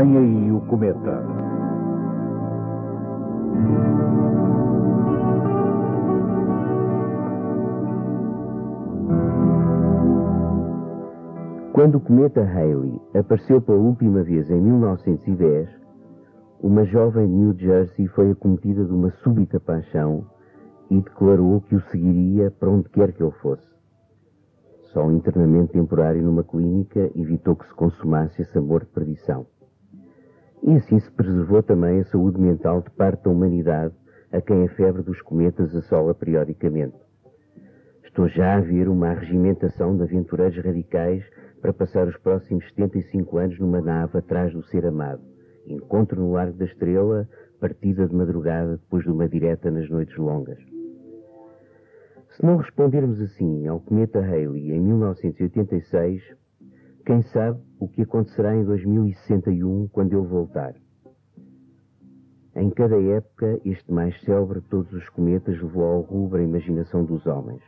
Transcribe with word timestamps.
Vem 0.00 0.16
aí 0.16 0.50
o 0.50 0.62
cometa. 0.62 1.22
Quando 11.74 11.96
o 11.96 12.00
cometa 12.00 12.42
Halley 12.42 12.98
apareceu 13.14 13.60
pela 13.60 13.76
última 13.76 14.22
vez 14.22 14.48
em 14.48 14.58
1910, 14.58 15.68
uma 16.62 16.86
jovem 16.86 17.26
de 17.26 17.34
New 17.34 17.58
Jersey 17.58 18.06
foi 18.08 18.30
acometida 18.30 18.82
de 18.82 18.92
uma 18.94 19.10
súbita 19.22 19.60
paixão 19.60 20.24
e 20.90 20.98
declarou 20.98 21.60
que 21.60 21.76
o 21.76 21.80
seguiria 21.90 22.50
para 22.50 22.70
onde 22.70 22.88
quer 22.88 23.12
que 23.12 23.22
ele 23.22 23.32
fosse. 23.42 23.68
Só 24.94 25.04
um 25.04 25.12
internamento 25.12 25.74
temporário 25.74 26.22
numa 26.22 26.42
clínica 26.42 27.10
evitou 27.14 27.54
que 27.54 27.68
se 27.68 27.74
consumasse 27.74 28.40
esse 28.40 28.56
amor 28.56 28.80
de 28.80 28.92
perdição. 28.92 29.46
E 30.70 30.76
assim 30.76 31.00
se 31.00 31.10
preservou 31.10 31.64
também 31.64 31.98
a 31.98 32.04
saúde 32.04 32.40
mental 32.40 32.80
de 32.80 32.90
parte 32.90 33.24
da 33.24 33.30
humanidade 33.30 33.92
a 34.30 34.40
quem 34.40 34.64
a 34.64 34.68
febre 34.68 35.02
dos 35.02 35.20
cometas 35.20 35.74
assola 35.74 36.14
periodicamente. 36.14 36.94
Estou 38.04 38.28
já 38.28 38.54
a 38.54 38.60
ver 38.60 38.88
uma 38.88 39.08
arregimentação 39.08 39.96
de 39.96 40.04
aventureiros 40.04 40.64
radicais 40.64 41.24
para 41.60 41.72
passar 41.72 42.06
os 42.06 42.16
próximos 42.18 42.64
75 42.68 43.38
anos 43.38 43.58
numa 43.58 43.80
nave 43.80 44.16
atrás 44.16 44.52
do 44.52 44.62
ser 44.62 44.86
amado. 44.86 45.20
Encontro 45.66 46.20
no 46.20 46.30
Largo 46.30 46.56
da 46.56 46.66
Estrela, 46.66 47.28
partida 47.58 48.06
de 48.06 48.14
madrugada 48.14 48.76
depois 48.76 49.02
de 49.02 49.10
uma 49.10 49.28
direta 49.28 49.72
nas 49.72 49.90
noites 49.90 50.16
longas. 50.16 50.60
Se 52.36 52.46
não 52.46 52.58
respondermos 52.58 53.20
assim 53.20 53.66
ao 53.66 53.80
cometa 53.80 54.20
Halley 54.20 54.70
em 54.70 54.80
1986, 54.80 56.22
quem 57.00 57.22
sabe 57.22 57.58
o 57.78 57.88
que 57.88 58.02
acontecerá 58.02 58.54
em 58.54 58.64
2061 58.64 59.88
quando 59.88 60.12
ele 60.12 60.26
voltar. 60.26 60.74
Em 62.54 62.68
cada 62.70 63.00
época, 63.00 63.60
este 63.64 63.92
mais 63.92 64.18
célebre 64.22 64.60
de 64.60 64.66
todos 64.66 64.92
os 64.92 65.08
cometas 65.10 65.60
levou 65.60 65.84
ao 65.84 66.00
rubro 66.00 66.38
a 66.38 66.42
imaginação 66.42 67.04
dos 67.04 67.24
homens. 67.26 67.62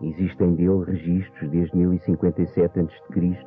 Existem 0.00 0.54
dele 0.54 0.84
registros 0.84 1.50
desde 1.50 1.76
1057 1.76 2.80
a.C. 2.80 3.46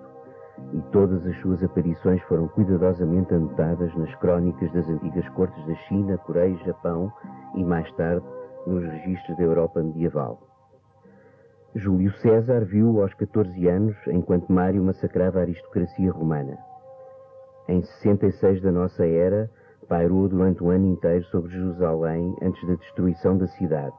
e 0.73 0.81
todas 0.91 1.25
as 1.25 1.37
suas 1.41 1.63
aparições 1.63 2.21
foram 2.23 2.47
cuidadosamente 2.49 3.33
anotadas 3.33 3.95
nas 3.95 4.13
crónicas 4.15 4.71
das 4.73 4.87
antigas 4.89 5.27
cortes 5.29 5.65
da 5.65 5.75
China, 5.87 6.17
Coreia 6.19 6.53
e 6.53 6.65
Japão 6.65 7.11
e 7.55 7.63
mais 7.63 7.91
tarde 7.93 8.25
nos 8.65 8.83
registros 8.83 9.37
da 9.37 9.43
Europa 9.43 9.81
medieval. 9.81 10.56
Júlio 11.75 12.11
César 12.19 12.65
viu 12.65 13.01
aos 13.01 13.13
14 13.13 13.67
anos 13.67 13.95
enquanto 14.07 14.51
Mário 14.51 14.83
massacrava 14.83 15.39
a 15.39 15.41
aristocracia 15.41 16.11
romana. 16.11 16.57
Em 17.67 17.83
66 17.83 18.61
da 18.61 18.71
nossa 18.71 19.05
era, 19.05 19.49
pairou 19.87 20.27
durante 20.27 20.63
um 20.63 20.69
ano 20.69 20.87
inteiro 20.87 21.23
sobre 21.25 21.51
Jerusalém 21.51 22.35
antes 22.41 22.65
da 22.67 22.75
destruição 22.75 23.37
da 23.37 23.47
cidade. 23.47 23.95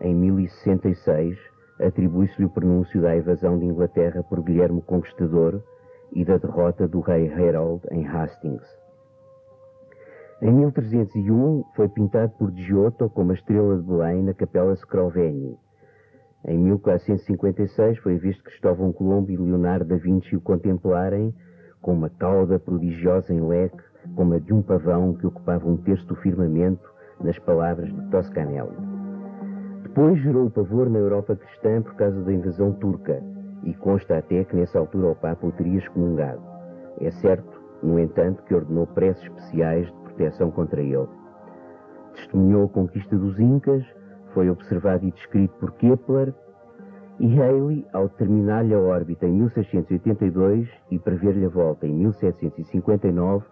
Em 0.00 0.14
1066, 0.14 1.38
atribui-se-lhe 1.78 2.46
o 2.46 2.50
pronúncio 2.50 3.00
da 3.02 3.16
invasão 3.16 3.58
de 3.58 3.66
Inglaterra 3.66 4.22
por 4.22 4.42
Guilherme 4.42 4.82
Conquistador 4.82 5.62
e 6.12 6.24
da 6.24 6.38
derrota 6.38 6.88
do 6.88 7.00
rei 7.00 7.32
Harold 7.32 7.86
em 7.90 8.06
Hastings. 8.06 8.66
Em 10.40 10.50
1301 10.50 11.64
foi 11.76 11.88
pintado 11.88 12.32
por 12.38 12.50
Giotto 12.50 13.08
como 13.10 13.30
a 13.30 13.34
estrela 13.34 13.76
de 13.76 13.82
Belém 13.82 14.22
na 14.22 14.34
Capela 14.34 14.74
Scrovegni. 14.74 15.56
Em 16.44 16.58
1456 16.58 17.98
foi 17.98 18.18
visto 18.18 18.42
Cristóvão 18.42 18.92
Colombo 18.92 19.30
e 19.30 19.36
Leonardo 19.36 19.84
da 19.84 19.96
Vinci 19.96 20.34
o 20.34 20.40
contemplarem 20.40 21.32
com 21.80 21.92
uma 21.92 22.10
cauda 22.10 22.58
prodigiosa 22.58 23.32
em 23.32 23.40
leque, 23.40 23.82
como 24.16 24.34
a 24.34 24.38
de 24.38 24.52
um 24.52 24.60
pavão 24.60 25.14
que 25.14 25.26
ocupava 25.26 25.68
um 25.68 25.76
terço 25.76 26.06
do 26.06 26.16
firmamento, 26.16 26.90
nas 27.20 27.38
palavras 27.40 27.92
de 27.92 28.10
Toscanelli. 28.10 28.76
Depois 29.82 30.20
gerou 30.20 30.46
o 30.46 30.50
pavor 30.50 30.90
na 30.90 30.98
Europa 30.98 31.36
cristã 31.36 31.82
por 31.82 31.94
causa 31.94 32.20
da 32.22 32.32
invasão 32.32 32.72
turca, 32.72 33.22
e 33.64 33.74
consta 33.74 34.18
até 34.18 34.42
que 34.44 34.56
nessa 34.56 34.78
altura 34.78 35.08
o 35.08 35.14
Papa 35.14 35.46
o 35.46 35.52
teria 35.52 35.78
excomungado. 35.78 36.42
É 37.00 37.10
certo, 37.10 37.60
no 37.82 37.98
entanto, 37.98 38.42
que 38.44 38.54
ordenou 38.54 38.86
preces 38.88 39.22
especiais 39.22 39.86
de 39.86 39.92
proteção 40.02 40.50
contra 40.50 40.80
ele. 40.80 41.08
Testemunhou 42.14 42.64
a 42.64 42.68
conquista 42.68 43.16
dos 43.16 43.38
Incas, 43.38 43.84
foi 44.32 44.50
observado 44.50 45.06
e 45.06 45.10
descrito 45.10 45.54
por 45.58 45.72
Kepler, 45.72 46.34
e 47.20 47.26
Halley, 47.36 47.86
ao 47.92 48.08
terminar-lhe 48.08 48.74
a 48.74 48.78
órbita 48.78 49.26
em 49.26 49.32
1682 49.32 50.68
e 50.90 50.98
prever-lhe 50.98 51.44
a 51.44 51.48
volta 51.48 51.86
em 51.86 51.94
1759, 51.94 53.44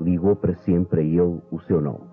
ligou 0.00 0.36
para 0.36 0.54
sempre 0.54 1.00
a 1.00 1.04
ele 1.04 1.40
o 1.50 1.60
seu 1.66 1.80
nome. 1.80 2.06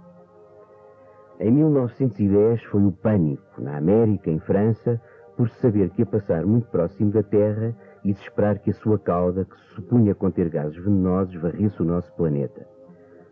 Em 1.40 1.52
1910 1.52 2.64
foi 2.66 2.84
o 2.84 2.92
pânico, 2.92 3.62
na 3.62 3.78
América, 3.78 4.30
em 4.30 4.40
França, 4.40 5.00
por 5.38 5.50
se 5.50 5.60
saber 5.60 5.90
que 5.90 6.02
ia 6.02 6.06
passar 6.06 6.46
muito 6.46 6.68
próximo 6.70 7.12
da 7.12 7.22
Terra 7.22 7.76
e 8.04 8.14
de 8.14 8.20
esperar 8.20 8.60
que 8.60 8.72
a 8.72 8.74
sua 8.74 8.98
cauda, 8.98 9.46
que 9.46 9.56
se 9.56 9.76
supunha 9.76 10.16
conter 10.16 10.50
gases 10.50 10.76
venenosos, 10.78 11.36
varresse 11.42 11.82
o 11.82 11.86
nosso 11.86 12.14
planeta. 12.16 12.66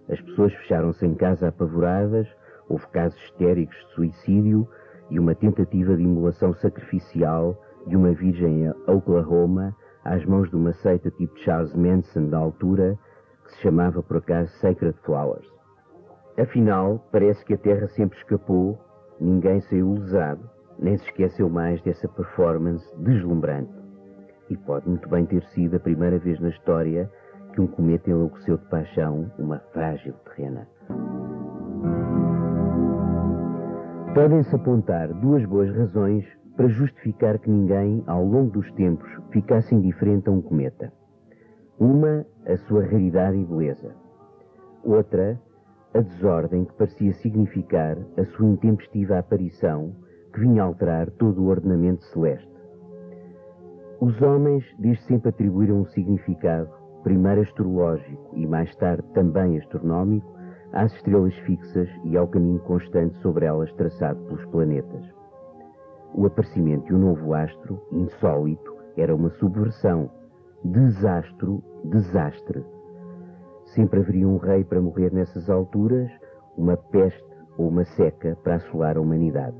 As 0.09 0.19
pessoas 0.21 0.53
fecharam-se 0.53 1.05
em 1.05 1.15
casa 1.15 1.47
apavoradas, 1.47 2.27
houve 2.67 2.85
casos 2.87 3.17
histéricos 3.23 3.75
de 3.77 3.93
suicídio 3.93 4.67
e 5.13 5.19
uma 5.19 5.35
tentativa 5.35 5.95
de 5.95 6.01
imolação 6.01 6.53
sacrificial 6.55 7.55
de 7.85 7.95
uma 7.95 8.11
virgem 8.13 8.65
em 8.65 8.69
Oklahoma 8.87 9.75
às 10.03 10.25
mãos 10.25 10.49
de 10.49 10.55
uma 10.55 10.73
seita 10.73 11.11
tipo 11.11 11.37
Charles 11.39 11.73
Manson 11.75 12.29
da 12.29 12.39
altura, 12.39 12.97
que 13.43 13.51
se 13.51 13.61
chamava 13.61 14.01
por 14.01 14.17
acaso 14.17 14.51
Sacred 14.59 14.97
Flowers. 15.03 15.47
Afinal, 16.37 17.05
parece 17.11 17.45
que 17.45 17.53
a 17.53 17.57
Terra 17.57 17.87
sempre 17.89 18.17
escapou, 18.17 18.77
ninguém 19.21 19.61
saiu 19.61 19.93
lesado, 19.93 20.49
nem 20.79 20.97
se 20.97 21.05
esqueceu 21.05 21.47
mais 21.47 21.79
dessa 21.83 22.07
performance 22.07 22.83
deslumbrante. 22.97 23.71
E 24.49 24.57
pode 24.57 24.89
muito 24.89 25.07
bem 25.09 25.27
ter 25.27 25.43
sido 25.49 25.75
a 25.75 25.79
primeira 25.79 26.17
vez 26.17 26.39
na 26.39 26.49
história 26.49 27.09
que 27.53 27.61
um 27.61 27.67
cometa 27.67 28.09
enlouqueceu 28.09 28.57
de 28.57 28.65
paixão 28.65 29.31
uma 29.37 29.59
frágil 29.71 30.13
terrena. 30.25 30.67
Podem-se 34.13 34.55
apontar 34.55 35.11
duas 35.11 35.43
boas 35.45 35.75
razões 35.75 36.23
para 36.55 36.67
justificar 36.67 37.39
que 37.39 37.49
ninguém, 37.49 38.03
ao 38.05 38.23
longo 38.23 38.51
dos 38.51 38.71
tempos, 38.73 39.09
ficasse 39.31 39.73
indiferente 39.73 40.29
a 40.29 40.31
um 40.31 40.39
cometa. 40.39 40.93
Uma, 41.79 42.23
a 42.45 42.55
sua 42.67 42.83
raridade 42.83 43.37
e 43.37 43.43
beleza. 43.43 43.95
Outra, 44.83 45.41
a 45.95 45.99
desordem 45.99 46.63
que 46.65 46.73
parecia 46.73 47.11
significar 47.13 47.97
a 48.15 48.23
sua 48.25 48.49
intempestiva 48.49 49.17
aparição, 49.17 49.95
que 50.31 50.41
vinha 50.41 50.61
alterar 50.61 51.09
todo 51.11 51.41
o 51.41 51.47
ordenamento 51.47 52.03
celeste. 52.05 52.53
Os 53.99 54.21
homens 54.21 54.63
desde 54.77 55.03
sempre 55.05 55.29
atribuíram 55.29 55.81
um 55.81 55.85
significado 55.85 56.69
primeiro 57.03 57.41
astrológico 57.41 58.29
e 58.35 58.45
mais 58.45 58.73
tarde 58.75 59.03
também 59.13 59.57
astronómico, 59.57 60.32
às 60.73 60.91
estrelas 60.95 61.35
fixas 61.39 61.87
e 62.03 62.17
ao 62.17 62.27
caminho 62.27 62.59
constante 62.59 63.15
sobre 63.19 63.45
elas 63.45 63.71
traçado 63.73 64.19
pelos 64.25 64.45
planetas. 64.47 65.05
O 66.15 66.25
aparecimento 66.25 66.85
de 66.87 66.95
um 66.95 66.99
novo 66.99 67.33
astro, 67.33 67.79
insólito, 67.91 68.75
era 68.97 69.15
uma 69.15 69.29
subversão. 69.31 70.09
Desastro, 70.63 71.63
desastre. 71.85 72.63
Sempre 73.73 73.99
haveria 73.99 74.27
um 74.27 74.37
rei 74.37 74.63
para 74.63 74.81
morrer 74.81 75.11
nessas 75.11 75.49
alturas, 75.49 76.11
uma 76.57 76.77
peste 76.77 77.23
ou 77.57 77.67
uma 77.67 77.83
seca 77.83 78.37
para 78.43 78.55
assolar 78.55 78.97
a 78.97 79.01
humanidade. 79.01 79.55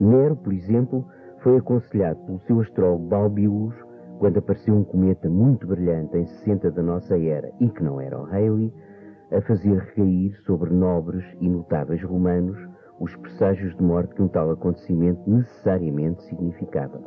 Nero, 0.00 0.36
por 0.36 0.52
exemplo, 0.52 1.04
foi 1.42 1.58
aconselhado 1.58 2.18
pelo 2.24 2.40
seu 2.40 2.60
astrólogo 2.60 3.06
Balbius 3.06 3.74
quando 4.18 4.38
apareceu 4.38 4.74
um 4.74 4.84
cometa 4.84 5.28
muito 5.28 5.66
brilhante 5.66 6.16
em 6.16 6.26
60 6.26 6.70
da 6.70 6.82
nossa 6.82 7.18
era 7.18 7.52
e 7.60 7.68
que 7.68 7.82
não 7.82 8.00
era 8.00 8.18
o 8.18 8.24
Halley, 8.24 8.72
a 9.34 9.40
fazer 9.42 9.76
recair 9.78 10.36
sobre 10.44 10.72
nobres 10.72 11.24
e 11.40 11.48
notáveis 11.48 12.02
romanos 12.02 12.56
os 13.00 13.14
presságios 13.16 13.76
de 13.76 13.82
morte 13.82 14.14
que 14.14 14.22
um 14.22 14.28
tal 14.28 14.50
acontecimento 14.50 15.28
necessariamente 15.28 16.22
significava. 16.24 16.98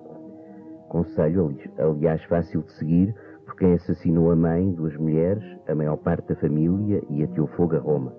Conselho, 0.90 1.58
aliás, 1.78 2.22
fácil 2.26 2.62
de 2.64 2.72
seguir 2.74 3.16
por 3.46 3.56
quem 3.56 3.74
assassinou 3.74 4.32
a 4.32 4.36
mãe, 4.36 4.72
duas 4.72 4.96
mulheres, 4.98 5.44
a 5.68 5.74
maior 5.74 5.98
parte 5.98 6.28
da 6.28 6.36
família 6.36 7.02
e 7.10 7.24
ateou 7.24 7.48
fogo 7.48 7.76
a 7.76 7.80
Roma. 7.80 8.14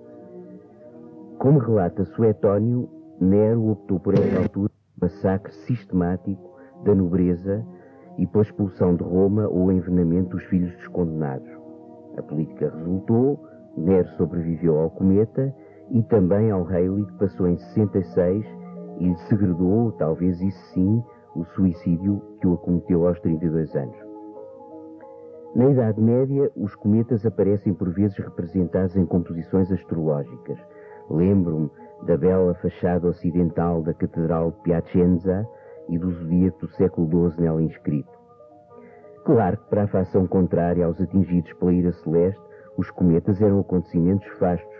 Como 1.38 1.58
relata 1.58 2.04
Suetónio, 2.04 2.88
Nero 3.20 3.70
optou 3.70 4.00
por 4.00 4.14
esta 4.14 4.38
altura 4.38 4.70
um 4.72 5.00
massacre 5.02 5.52
sistemático 5.52 6.56
da 6.84 6.94
nobreza 6.94 7.64
e 8.16 8.26
pela 8.26 8.42
expulsão 8.42 8.96
de 8.96 9.02
Roma 9.02 9.46
ou 9.48 9.70
envenenamento 9.70 10.30
dos 10.30 10.44
filhos 10.44 10.74
dos 10.76 10.88
condenados. 10.88 11.48
A 12.16 12.22
política 12.22 12.72
resultou, 12.74 13.38
Nero 13.76 14.08
sobreviveu 14.16 14.78
ao 14.78 14.90
cometa 14.90 15.54
e 15.90 16.02
também 16.04 16.50
ao 16.50 16.64
Haley, 16.64 17.04
que 17.06 17.18
passou 17.18 17.48
em 17.48 17.56
66 17.56 18.44
e 19.00 19.14
segredou, 19.28 19.92
talvez 19.92 20.40
isso 20.40 20.60
sim, 20.74 21.02
o 21.34 21.44
suicídio 21.44 22.20
que 22.40 22.46
o 22.46 22.54
acometeu 22.54 23.06
aos 23.06 23.20
32 23.20 23.74
anos. 23.76 23.96
Na 25.54 25.70
Idade 25.70 26.00
Média, 26.00 26.50
os 26.56 26.74
cometas 26.74 27.24
aparecem 27.24 27.72
por 27.72 27.90
vezes 27.90 28.16
representados 28.18 28.96
em 28.96 29.06
composições 29.06 29.70
astrológicas. 29.72 30.58
Lembro-me 31.10 31.70
da 32.06 32.16
bela 32.16 32.54
fachada 32.54 33.08
ocidental 33.08 33.82
da 33.82 33.94
Catedral 33.94 34.50
de 34.50 34.58
Piacenza 34.58 35.48
e 35.88 35.98
do 35.98 36.10
zodíaco 36.10 36.66
do 36.66 36.72
século 36.72 37.30
XII 37.30 37.40
nela 37.40 37.62
inscrito. 37.62 38.10
Claro 39.24 39.56
que, 39.56 39.68
para 39.70 39.84
a 39.84 39.88
facção 39.88 40.26
contrária 40.26 40.84
aos 40.84 41.00
atingidos 41.00 41.52
pela 41.54 41.72
ira 41.72 41.92
celeste, 41.92 42.47
os 42.78 42.88
cometas 42.92 43.42
eram 43.42 43.58
acontecimentos 43.58 44.26
fastos. 44.38 44.78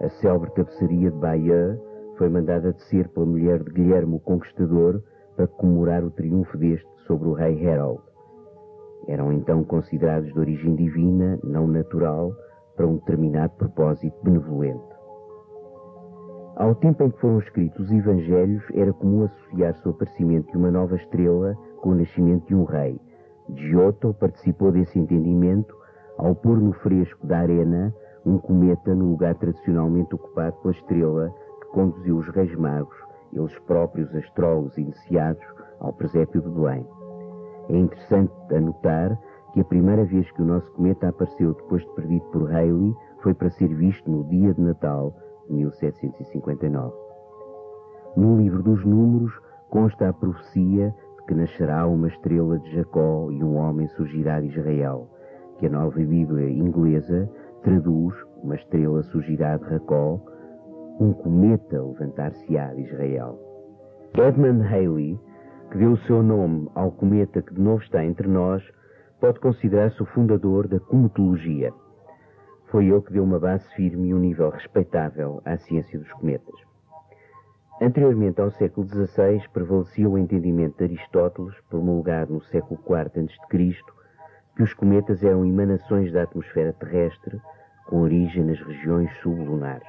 A 0.00 0.08
célebre 0.08 0.50
tapeçaria 0.52 1.10
de 1.10 1.18
Bayeux 1.18 1.78
foi 2.16 2.28
mandada 2.28 2.72
descer 2.72 3.08
pela 3.08 3.26
mulher 3.26 3.62
de 3.64 3.72
Guilherme 3.72 4.14
o 4.14 4.20
Conquistador 4.20 5.02
para 5.34 5.48
comemorar 5.48 6.04
o 6.04 6.10
triunfo 6.10 6.56
deste 6.56 6.88
sobre 7.06 7.28
o 7.28 7.32
rei 7.32 7.68
Harold. 7.68 8.00
Eram 9.08 9.32
então 9.32 9.64
considerados 9.64 10.32
de 10.32 10.38
origem 10.38 10.76
divina, 10.76 11.38
não 11.42 11.66
natural, 11.66 12.32
para 12.76 12.86
um 12.86 12.96
determinado 12.96 13.54
propósito 13.56 14.16
benevolente. 14.22 14.96
Ao 16.56 16.74
tempo 16.76 17.02
em 17.02 17.10
que 17.10 17.20
foram 17.20 17.38
escritos 17.40 17.86
os 17.86 17.92
Evangelhos, 17.92 18.62
era 18.72 18.92
comum 18.92 19.24
associar-se 19.24 19.86
o 19.86 19.90
aparecimento 19.90 20.50
de 20.52 20.56
uma 20.56 20.70
nova 20.70 20.94
estrela 20.94 21.54
com 21.82 21.90
o 21.90 21.94
nascimento 21.94 22.46
de 22.46 22.54
um 22.54 22.64
rei. 22.64 22.98
Giotto 23.54 24.14
participou 24.14 24.72
desse 24.72 24.98
entendimento 24.98 25.75
ao 26.18 26.34
pôr 26.34 26.58
no 26.58 26.72
fresco 26.72 27.26
da 27.26 27.38
arena 27.38 27.94
um 28.24 28.38
cometa 28.38 28.94
no 28.94 29.10
lugar 29.10 29.34
tradicionalmente 29.36 30.14
ocupado 30.14 30.56
pela 30.56 30.74
estrela 30.74 31.34
que 31.60 31.68
conduziu 31.68 32.16
os 32.18 32.28
reis 32.28 32.54
magos, 32.56 32.96
eles 33.32 33.56
próprios 33.60 34.12
astrólogos 34.14 34.76
iniciados, 34.76 35.44
ao 35.78 35.92
presépio 35.92 36.40
de 36.40 36.48
Belém. 36.48 36.86
É 37.68 37.76
interessante 37.78 38.32
anotar 38.54 39.18
que 39.52 39.60
a 39.60 39.64
primeira 39.64 40.04
vez 40.04 40.30
que 40.32 40.42
o 40.42 40.44
nosso 40.44 40.70
cometa 40.72 41.08
apareceu 41.08 41.54
depois 41.54 41.82
de 41.82 41.94
perdido 41.94 42.24
por 42.26 42.50
Halley 42.50 42.94
foi 43.22 43.34
para 43.34 43.50
ser 43.50 43.68
visto 43.68 44.10
no 44.10 44.24
dia 44.24 44.54
de 44.54 44.60
Natal, 44.60 45.14
1759. 45.48 46.94
No 48.16 48.38
livro 48.38 48.62
dos 48.62 48.84
Números 48.84 49.32
consta 49.70 50.08
a 50.08 50.12
profecia 50.12 50.94
de 51.18 51.26
que 51.26 51.34
nascerá 51.34 51.86
uma 51.86 52.08
estrela 52.08 52.58
de 52.58 52.74
Jacó 52.74 53.30
e 53.30 53.42
um 53.42 53.56
homem 53.56 53.88
surgirá 53.88 54.40
de 54.40 54.48
Israel, 54.48 55.08
que 55.58 55.66
a 55.66 55.70
nova 55.70 55.98
Bíblia 55.98 56.48
inglesa 56.50 57.28
traduz 57.62 58.14
uma 58.42 58.54
estrela 58.54 59.02
surgirá 59.04 59.56
de 59.56 59.68
Jacó, 59.68 60.20
um 61.00 61.12
cometa 61.12 61.82
levantar-se-á 61.82 62.74
de 62.74 62.82
Israel. 62.82 63.38
Edmund 64.14 64.62
Halley, 64.62 65.18
que 65.70 65.78
deu 65.78 65.92
o 65.92 65.98
seu 65.98 66.22
nome 66.22 66.70
ao 66.74 66.92
cometa 66.92 67.42
que 67.42 67.54
de 67.54 67.60
novo 67.60 67.82
está 67.82 68.04
entre 68.04 68.28
nós, 68.28 68.62
pode 69.20 69.40
considerar-se 69.40 70.02
o 70.02 70.06
fundador 70.06 70.68
da 70.68 70.78
cometologia. 70.78 71.72
Foi 72.66 72.86
ele 72.86 73.02
que 73.02 73.12
deu 73.12 73.24
uma 73.24 73.38
base 73.38 73.68
firme 73.74 74.08
e 74.08 74.14
um 74.14 74.18
nível 74.18 74.50
respeitável 74.50 75.40
à 75.44 75.56
ciência 75.56 75.98
dos 75.98 76.12
cometas. 76.12 76.54
Anteriormente 77.80 78.40
ao 78.40 78.50
século 78.52 78.86
XVI, 78.86 79.42
prevalecia 79.52 80.08
o 80.08 80.16
entendimento 80.16 80.78
de 80.78 80.84
Aristóteles, 80.84 81.54
promulgado 81.68 82.32
no 82.32 82.42
século 82.42 82.80
IV 82.88 83.24
a.C., 83.24 84.05
que 84.56 84.62
os 84.62 84.74
cometas 84.74 85.22
eram 85.22 85.44
emanações 85.44 86.10
da 86.12 86.22
atmosfera 86.22 86.72
terrestre 86.72 87.40
com 87.86 88.00
origem 88.00 88.42
nas 88.42 88.60
regiões 88.60 89.12
sublunares. 89.18 89.86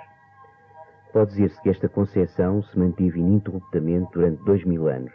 Pode 1.14 1.32
dizer-se 1.32 1.62
que 1.62 1.70
esta 1.70 1.90
concepção 1.90 2.62
se 2.62 2.78
manteve 2.78 3.20
ininterruptamente 3.20 4.12
durante 4.14 4.44
dois 4.44 4.64
mil 4.66 4.88
anos, 4.88 5.14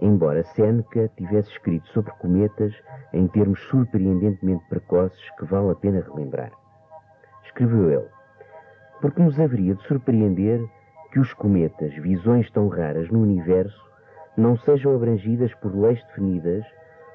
embora 0.00 0.44
Seneca 0.44 1.10
tivesse 1.16 1.50
escrito 1.50 1.86
sobre 1.88 2.12
cometas 2.12 2.74
em 3.12 3.26
termos 3.26 3.60
surpreendentemente 3.68 4.64
precoces 4.68 5.30
que 5.38 5.44
vale 5.44 5.72
a 5.72 5.74
pena 5.74 6.00
relembrar 6.00 6.52
escreveu 7.50 7.90
ele, 7.90 8.08
porque 9.00 9.22
nos 9.22 9.38
haveria 9.38 9.74
de 9.74 9.82
surpreender 9.86 10.64
que 11.12 11.18
os 11.18 11.32
cometas, 11.34 11.92
visões 11.96 12.50
tão 12.50 12.68
raras 12.68 13.10
no 13.10 13.20
universo, 13.20 13.84
não 14.36 14.56
sejam 14.58 14.94
abrangidas 14.94 15.52
por 15.54 15.74
leis 15.74 16.02
definidas 16.06 16.64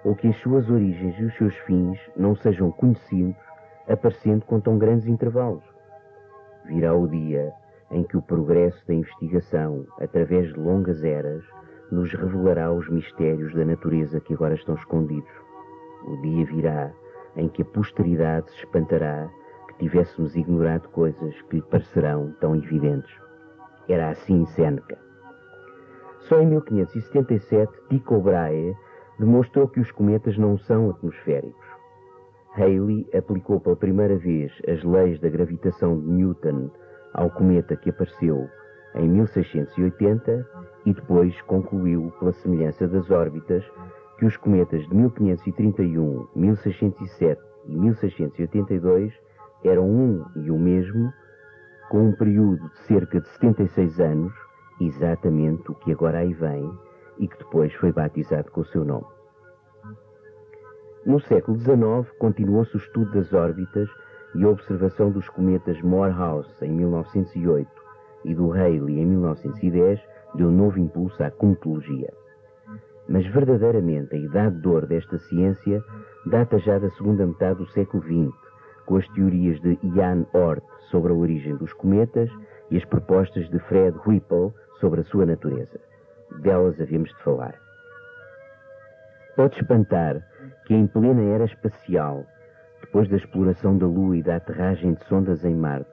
ou 0.06 0.16
que 0.16 0.28
as 0.28 0.38
suas 0.38 0.69
origens 0.69 1.19
e 1.19 1.25
os 1.25 1.36
seus 1.36 1.56
fins 1.66 2.00
não 2.16 2.36
sejam 2.36 2.72
conhecidos, 2.72 3.36
aparecendo 3.90 4.46
com 4.46 4.60
tão 4.60 4.78
grandes 4.78 5.07
intervalos. 5.07 5.63
Virá 6.66 6.94
o 6.94 7.07
dia 7.07 7.52
em 7.92 8.04
que 8.04 8.16
o 8.16 8.22
progresso 8.22 8.86
da 8.88 8.94
investigação, 8.94 9.86
através 10.00 10.54
de 10.54 10.60
longas 10.60 11.04
eras, 11.04 11.44
nos 11.92 12.12
revelará 12.13 12.72
os 12.72 12.88
mistérios 12.90 13.54
da 13.54 13.66
natureza 13.66 14.19
que 14.19 14.34
agora 14.34 14.54
estão 14.54 14.75
escondidos. 14.75 15.30
O 16.07 16.22
dia 16.22 16.46
virá 16.46 16.92
em 17.36 17.50
que 17.50 17.63
a 17.63 17.66
posteridade 17.66 18.50
se 18.52 18.60
espantará 18.60 19.28
tivéssemos 19.80 20.36
ignorado 20.36 20.88
coisas 20.90 21.42
que 21.44 21.57
lhe 21.57 21.62
parecerão 21.63 22.34
tão 22.40 22.56
evidentes. 22.56 23.12
Era 23.88 24.10
assim 24.10 24.46
Seneca. 24.48 24.98
Só 26.22 26.40
em 26.40 26.48
1577, 26.48 27.72
Tycho 27.90 28.19
Brahe 28.19 28.75
demonstrou 29.19 29.67
que 29.67 29.79
os 29.79 29.91
cometas 29.91 30.38
não 30.38 30.57
são 30.57 30.89
atmosféricos. 30.89 31.65
Halley 32.56 33.07
aplicou 33.13 33.59
pela 33.59 33.75
primeira 33.75 34.17
vez 34.17 34.51
as 34.67 34.83
leis 34.83 35.19
da 35.19 35.29
gravitação 35.29 36.00
de 36.00 36.07
Newton 36.07 36.69
ao 37.13 37.29
cometa 37.29 37.75
que 37.75 37.89
apareceu 37.89 38.47
em 38.95 39.09
1680 39.09 40.47
e 40.85 40.94
depois 40.94 41.39
concluiu, 41.44 42.13
pela 42.19 42.31
semelhança 42.33 42.88
das 42.88 43.09
órbitas, 43.12 43.63
que 44.17 44.25
os 44.25 44.38
cometas 44.38 44.88
de 44.88 44.95
1531, 44.95 46.27
1607 46.35 47.41
e 47.68 47.75
1682 47.75 49.13
eram 49.63 49.89
um 49.89 50.25
e 50.35 50.50
o 50.51 50.57
mesmo, 50.57 51.11
com 51.89 52.09
um 52.09 52.11
período 52.13 52.69
de 52.69 52.79
cerca 52.88 53.19
de 53.19 53.27
76 53.29 54.00
anos, 54.00 54.33
exatamente 54.79 55.69
o 55.71 55.75
que 55.75 55.91
agora 55.91 56.19
aí 56.19 56.33
vem, 56.33 56.71
e 57.19 57.27
que 57.27 57.38
depois 57.38 57.73
foi 57.75 57.91
batizado 57.91 58.51
com 58.51 58.62
o 58.62 58.65
seu 58.65 58.83
nome. 58.83 59.06
No 61.06 61.19
século 61.21 61.57
XIX, 61.59 62.09
continuou-se 62.18 62.75
o 62.75 62.80
estudo 62.80 63.11
das 63.11 63.31
órbitas 63.31 63.87
e 64.33 64.44
a 64.44 64.49
observação 64.49 65.11
dos 65.11 65.30
cometas 65.30 65.80
Morehouse 65.81 66.49
em 66.63 66.71
1908 66.71 67.69
e 68.25 68.33
do 68.33 68.49
Halley 68.49 68.99
em 68.99 69.06
1910 69.06 70.01
deu 70.33 70.51
novo 70.51 70.80
impulso 70.80 71.23
à 71.23 71.30
cometologia. 71.30 72.11
Mas 73.07 73.25
verdadeiramente 73.28 74.16
a 74.16 74.18
idade 74.18 74.59
de 74.59 74.68
ouro 74.68 74.87
desta 74.87 75.19
ciência 75.19 75.83
data 76.25 76.57
já 76.57 76.80
da 76.80 76.90
segunda 76.92 77.25
metade 77.25 77.59
do 77.59 77.68
século 77.68 78.01
XX, 78.01 78.35
com 78.85 78.97
as 78.97 79.07
teorias 79.09 79.59
de 79.61 79.78
Ian 79.83 80.25
Ort 80.33 80.63
sobre 80.90 81.11
a 81.11 81.16
origem 81.16 81.56
dos 81.56 81.71
cometas 81.73 82.30
e 82.71 82.78
as 82.78 82.85
propostas 82.85 83.47
de 83.49 83.59
Fred 83.59 83.95
Whipple 84.07 84.51
sobre 84.80 85.01
a 85.01 85.04
sua 85.04 85.25
natureza. 85.25 85.80
Delas 86.42 86.80
havíamos 86.80 87.09
de 87.09 87.23
falar. 87.23 87.56
Pode 89.35 89.59
espantar 89.59 90.21
que 90.65 90.73
em 90.73 90.87
plena 90.87 91.21
era 91.21 91.45
espacial, 91.45 92.25
depois 92.81 93.09
da 93.09 93.18
exploração 93.18 93.77
da 93.77 93.85
Lua 93.85 94.18
e 94.18 94.23
da 94.23 94.37
aterragem 94.37 94.94
de 94.94 95.04
sondas 95.06 95.44
em 95.44 95.56
Marte, 95.56 95.89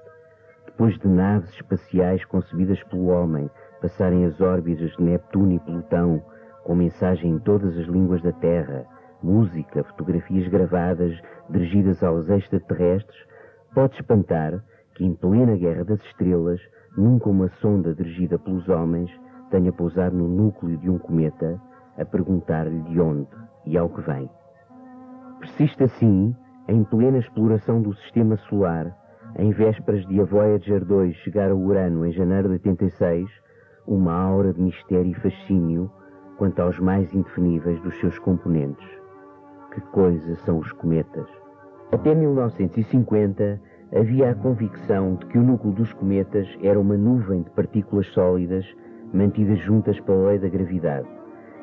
depois 0.66 0.98
de 0.98 1.08
naves 1.08 1.50
espaciais 1.50 2.24
concebidas 2.26 2.82
pelo 2.84 3.06
homem 3.06 3.50
passarem 3.80 4.24
as 4.24 4.40
órbitas 4.40 4.90
de 4.92 5.02
Neptuno 5.02 5.52
e 5.52 5.58
Plutão 5.58 6.22
com 6.64 6.74
mensagem 6.76 7.32
em 7.32 7.38
todas 7.40 7.76
as 7.76 7.86
línguas 7.86 8.22
da 8.22 8.32
Terra, 8.32 8.86
música, 9.22 9.82
fotografias 9.84 10.46
gravadas 10.48 11.20
dirigidas 11.50 12.02
aos 12.02 12.28
extraterrestres, 12.28 13.18
pode 13.74 13.96
espantar 13.96 14.62
que 14.94 15.04
em 15.04 15.14
plena 15.14 15.56
Guerra 15.56 15.84
das 15.84 16.00
Estrelas 16.04 16.60
nunca 16.96 17.28
uma 17.28 17.48
sonda 17.60 17.94
dirigida 17.94 18.38
pelos 18.38 18.68
homens 18.68 19.10
tenha 19.52 19.70
pousado 19.70 20.16
no 20.16 20.26
núcleo 20.26 20.78
de 20.78 20.90
um 20.90 20.98
cometa 20.98 21.60
a 21.98 22.04
perguntar-lhe 22.06 22.80
de 22.84 22.98
onde 22.98 23.28
e 23.66 23.76
ao 23.76 23.88
que 23.90 24.00
vem. 24.00 24.28
Persiste 25.38 25.84
assim, 25.84 26.34
em 26.66 26.82
plena 26.84 27.18
exploração 27.18 27.82
do 27.82 27.94
sistema 27.96 28.36
solar, 28.48 28.96
em 29.38 29.50
vésperas 29.50 30.06
de 30.06 30.20
a 30.20 30.24
Voyager 30.24 30.84
2 30.84 31.14
chegar 31.16 31.50
a 31.50 31.54
Urano 31.54 32.06
em 32.06 32.12
janeiro 32.12 32.48
de 32.48 32.54
86, 32.54 33.28
uma 33.86 34.14
aura 34.14 34.54
de 34.54 34.62
mistério 34.62 35.10
e 35.10 35.14
fascínio 35.14 35.90
quanto 36.38 36.60
aos 36.60 36.78
mais 36.78 37.12
indefiníveis 37.14 37.80
dos 37.82 37.98
seus 38.00 38.18
componentes. 38.20 38.88
Que 39.74 39.80
coisa 39.92 40.34
são 40.36 40.58
os 40.58 40.72
cometas? 40.72 41.28
Até 41.92 42.14
1950 42.14 43.60
havia 43.94 44.30
a 44.30 44.34
convicção 44.34 45.16
de 45.16 45.26
que 45.26 45.38
o 45.38 45.42
núcleo 45.42 45.74
dos 45.74 45.92
cometas 45.92 46.48
era 46.62 46.80
uma 46.80 46.96
nuvem 46.96 47.42
de 47.42 47.50
partículas 47.50 48.06
sólidas 48.14 48.64
mantidas 49.12 49.58
juntas 49.60 49.98
pela 50.00 50.28
lei 50.28 50.38
da 50.38 50.48
gravidade 50.48 51.08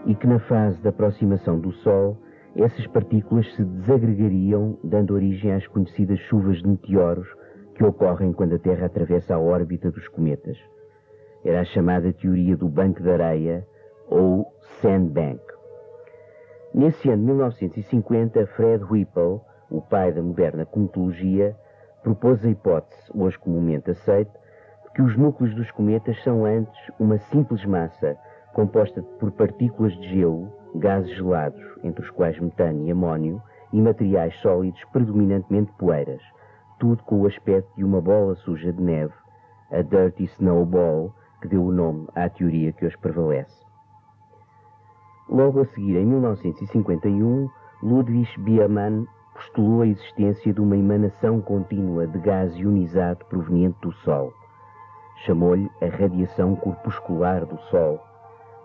e 0.06 0.16
que 0.16 0.28
na 0.28 0.40
fase 0.40 0.82
da 0.82 0.90
aproximação 0.90 1.60
do 1.60 1.72
Sol 1.72 2.18
essas 2.56 2.88
partículas 2.88 3.46
se 3.56 3.64
desagregariam, 3.64 4.78
dando 4.84 5.14
origem 5.14 5.54
às 5.54 5.68
conhecidas 5.68 6.20
chuvas 6.22 6.58
de 6.58 6.68
meteoros 6.68 7.28
que 7.76 7.84
ocorrem 7.84 8.34
quando 8.34 8.56
a 8.56 8.60
Terra 8.60 8.88
atravessa 8.88 9.36
a 9.36 9.40
órbita 9.40 9.92
dos 9.92 10.08
cometas. 10.10 10.58
Era 11.46 11.62
a 11.62 11.66
chamada 11.66 12.12
teoria 12.12 12.58
do 12.58 12.68
banco 12.68 13.02
de 13.02 13.10
areia 13.10 13.66
ou 14.10 14.46
sandbank. 14.82 15.42
Nesse 16.74 17.10
ano 17.10 17.22
de 17.22 17.28
1950, 17.28 18.46
Fred 18.48 18.84
Whipple, 18.84 19.40
o 19.72 19.82
pai 19.82 20.12
da 20.12 20.22
moderna 20.22 20.66
cometologia, 20.66 21.56
propôs 22.04 22.44
a 22.44 22.50
hipótese, 22.50 23.12
hoje 23.14 23.38
comumente 23.40 23.92
aceita, 23.92 24.39
que 25.00 25.04
os 25.04 25.16
núcleos 25.16 25.56
dos 25.56 25.72
cometas 25.72 26.22
são 26.26 26.44
antes 26.44 26.78
uma 27.00 27.18
simples 27.18 27.64
massa 27.64 28.18
composta 28.54 29.02
por 29.18 29.32
partículas 29.32 29.94
de 29.94 30.10
gelo, 30.10 30.52
gases 30.76 31.16
gelados, 31.16 31.64
entre 31.86 32.04
os 32.04 32.12
quais 32.12 32.38
metano 32.38 32.86
e 32.86 32.92
amónio, 32.92 33.42
e 33.72 33.80
materiais 33.80 34.36
sólidos, 34.42 34.84
predominantemente 34.92 35.72
poeiras, 35.78 36.22
tudo 36.80 37.02
com 37.04 37.22
o 37.22 37.28
aspecto 37.28 37.74
de 37.78 37.84
uma 37.86 38.02
bola 38.02 38.36
suja 38.36 38.74
de 38.74 38.82
neve, 38.82 39.14
a 39.72 39.82
Dirty 39.82 40.26
Snowball, 40.36 41.14
que 41.42 41.48
deu 41.48 41.64
o 41.64 41.72
nome 41.72 42.06
à 42.14 42.28
teoria 42.28 42.74
que 42.74 42.86
hoje 42.86 42.98
prevalece. 42.98 43.66
Logo 45.30 45.62
a 45.62 45.66
seguir, 45.68 45.96
em 45.96 46.06
1951, 46.08 47.48
Ludwig 47.82 48.38
Biermann 48.42 49.06
postulou 49.34 49.82
a 49.82 49.88
existência 49.88 50.54
de 50.54 50.60
uma 50.60 50.76
emanação 50.76 51.40
contínua 51.40 52.06
de 52.06 52.20
gás 52.20 52.54
ionizado 52.58 53.24
proveniente 53.28 53.80
do 53.80 53.94
Sol. 53.94 54.34
Chamou-lhe 55.26 55.70
a 55.82 55.88
radiação 55.88 56.56
corpuscular 56.56 57.46
do 57.46 57.58
Sol, 57.64 58.00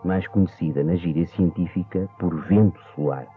mais 0.03 0.25
conhecida 0.27 0.83
na 0.83 0.95
gíria 0.95 1.25
científica 1.27 2.07
por 2.17 2.33
vento 2.47 2.79
solar. 2.95 3.27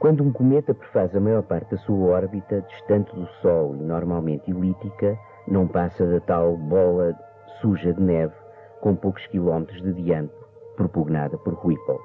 Quando 0.00 0.24
um 0.24 0.32
cometa 0.32 0.74
prefaz 0.74 1.14
a 1.14 1.20
maior 1.20 1.44
parte 1.44 1.70
da 1.70 1.76
sua 1.76 2.08
órbita 2.08 2.60
distante 2.62 3.14
do 3.14 3.24
Sol 3.40 3.76
e 3.76 3.82
normalmente 3.82 4.50
elíptica, 4.50 5.16
não 5.46 5.68
passa 5.68 6.04
da 6.04 6.18
tal 6.20 6.56
bola 6.56 7.16
suja 7.60 7.92
de 7.92 8.02
neve 8.02 8.34
com 8.80 8.96
poucos 8.96 9.24
quilómetros 9.28 9.80
de 9.80 9.92
diâmetro, 9.92 10.44
propugnada 10.76 11.38
por 11.38 11.54
Whipple. 11.64 12.00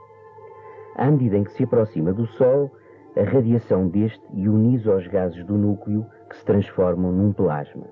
À 0.95 1.09
medida 1.09 1.37
em 1.37 1.43
que 1.43 1.53
se 1.53 1.63
aproxima 1.63 2.13
do 2.13 2.27
Sol, 2.27 2.71
a 3.17 3.23
radiação 3.23 3.87
deste 3.87 4.23
ioniza 4.31 4.95
os 4.95 5.07
gases 5.07 5.43
do 5.45 5.57
núcleo 5.57 6.05
que 6.29 6.37
se 6.37 6.45
transformam 6.45 7.11
num 7.11 7.33
plasma. 7.33 7.87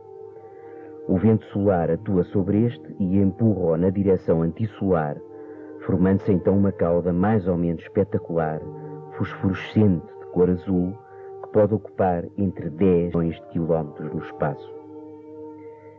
O 1.08 1.18
vento 1.18 1.46
solar 1.46 1.92
atua 1.92 2.24
sobre 2.24 2.66
este 2.66 2.96
e 3.00 3.20
empurra-o 3.20 3.78
na 3.78 3.92
direção 3.92 4.42
antissolar, 4.42 5.16
formando-se 5.86 6.32
então 6.32 6.58
uma 6.58 6.72
cauda 6.72 7.14
mais 7.14 7.48
ou 7.48 7.56
menos 7.56 7.84
espetacular, 7.84 8.60
fosforescente 9.16 10.04
de 10.20 10.26
cor 10.34 10.50
azul, 10.50 10.98
que 11.44 11.50
pode 11.50 11.76
ocupar 11.76 12.26
entre 12.40 12.72
10 12.72 13.14
milhões 13.14 13.36
de 13.36 13.48
quilómetros 13.50 14.12
no 14.12 14.20
espaço. 14.20 14.74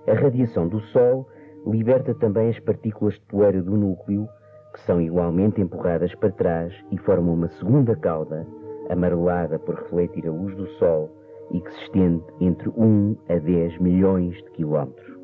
A 0.09 0.15
radiação 0.15 0.67
do 0.67 0.81
Sol 0.81 1.25
liberta 1.65 2.13
também 2.13 2.49
as 2.49 2.59
partículas 2.59 3.15
de 3.15 3.21
poeira 3.27 3.63
do 3.63 3.77
núcleo, 3.77 4.29
que 4.75 4.81
são 4.81 5.01
igualmente 5.01 5.61
empurradas 5.61 6.13
para 6.17 6.33
trás 6.33 6.75
e 6.91 6.99
formam 6.99 7.35
uma 7.35 7.49
segunda 7.49 7.95
cauda, 7.95 8.45
amarelada 8.91 9.57
por 9.61 9.77
refletir 9.77 10.27
a 10.27 10.33
luz 10.33 10.55
do 10.57 10.67
Sol 10.79 11.16
e 11.51 11.61
que 11.61 11.73
se 11.73 11.83
estende 11.85 12.25
entre 12.41 12.69
1 12.71 13.17
a 13.29 13.39
10 13.39 13.79
milhões 13.79 14.35
de 14.37 14.51
quilómetros. 14.53 15.17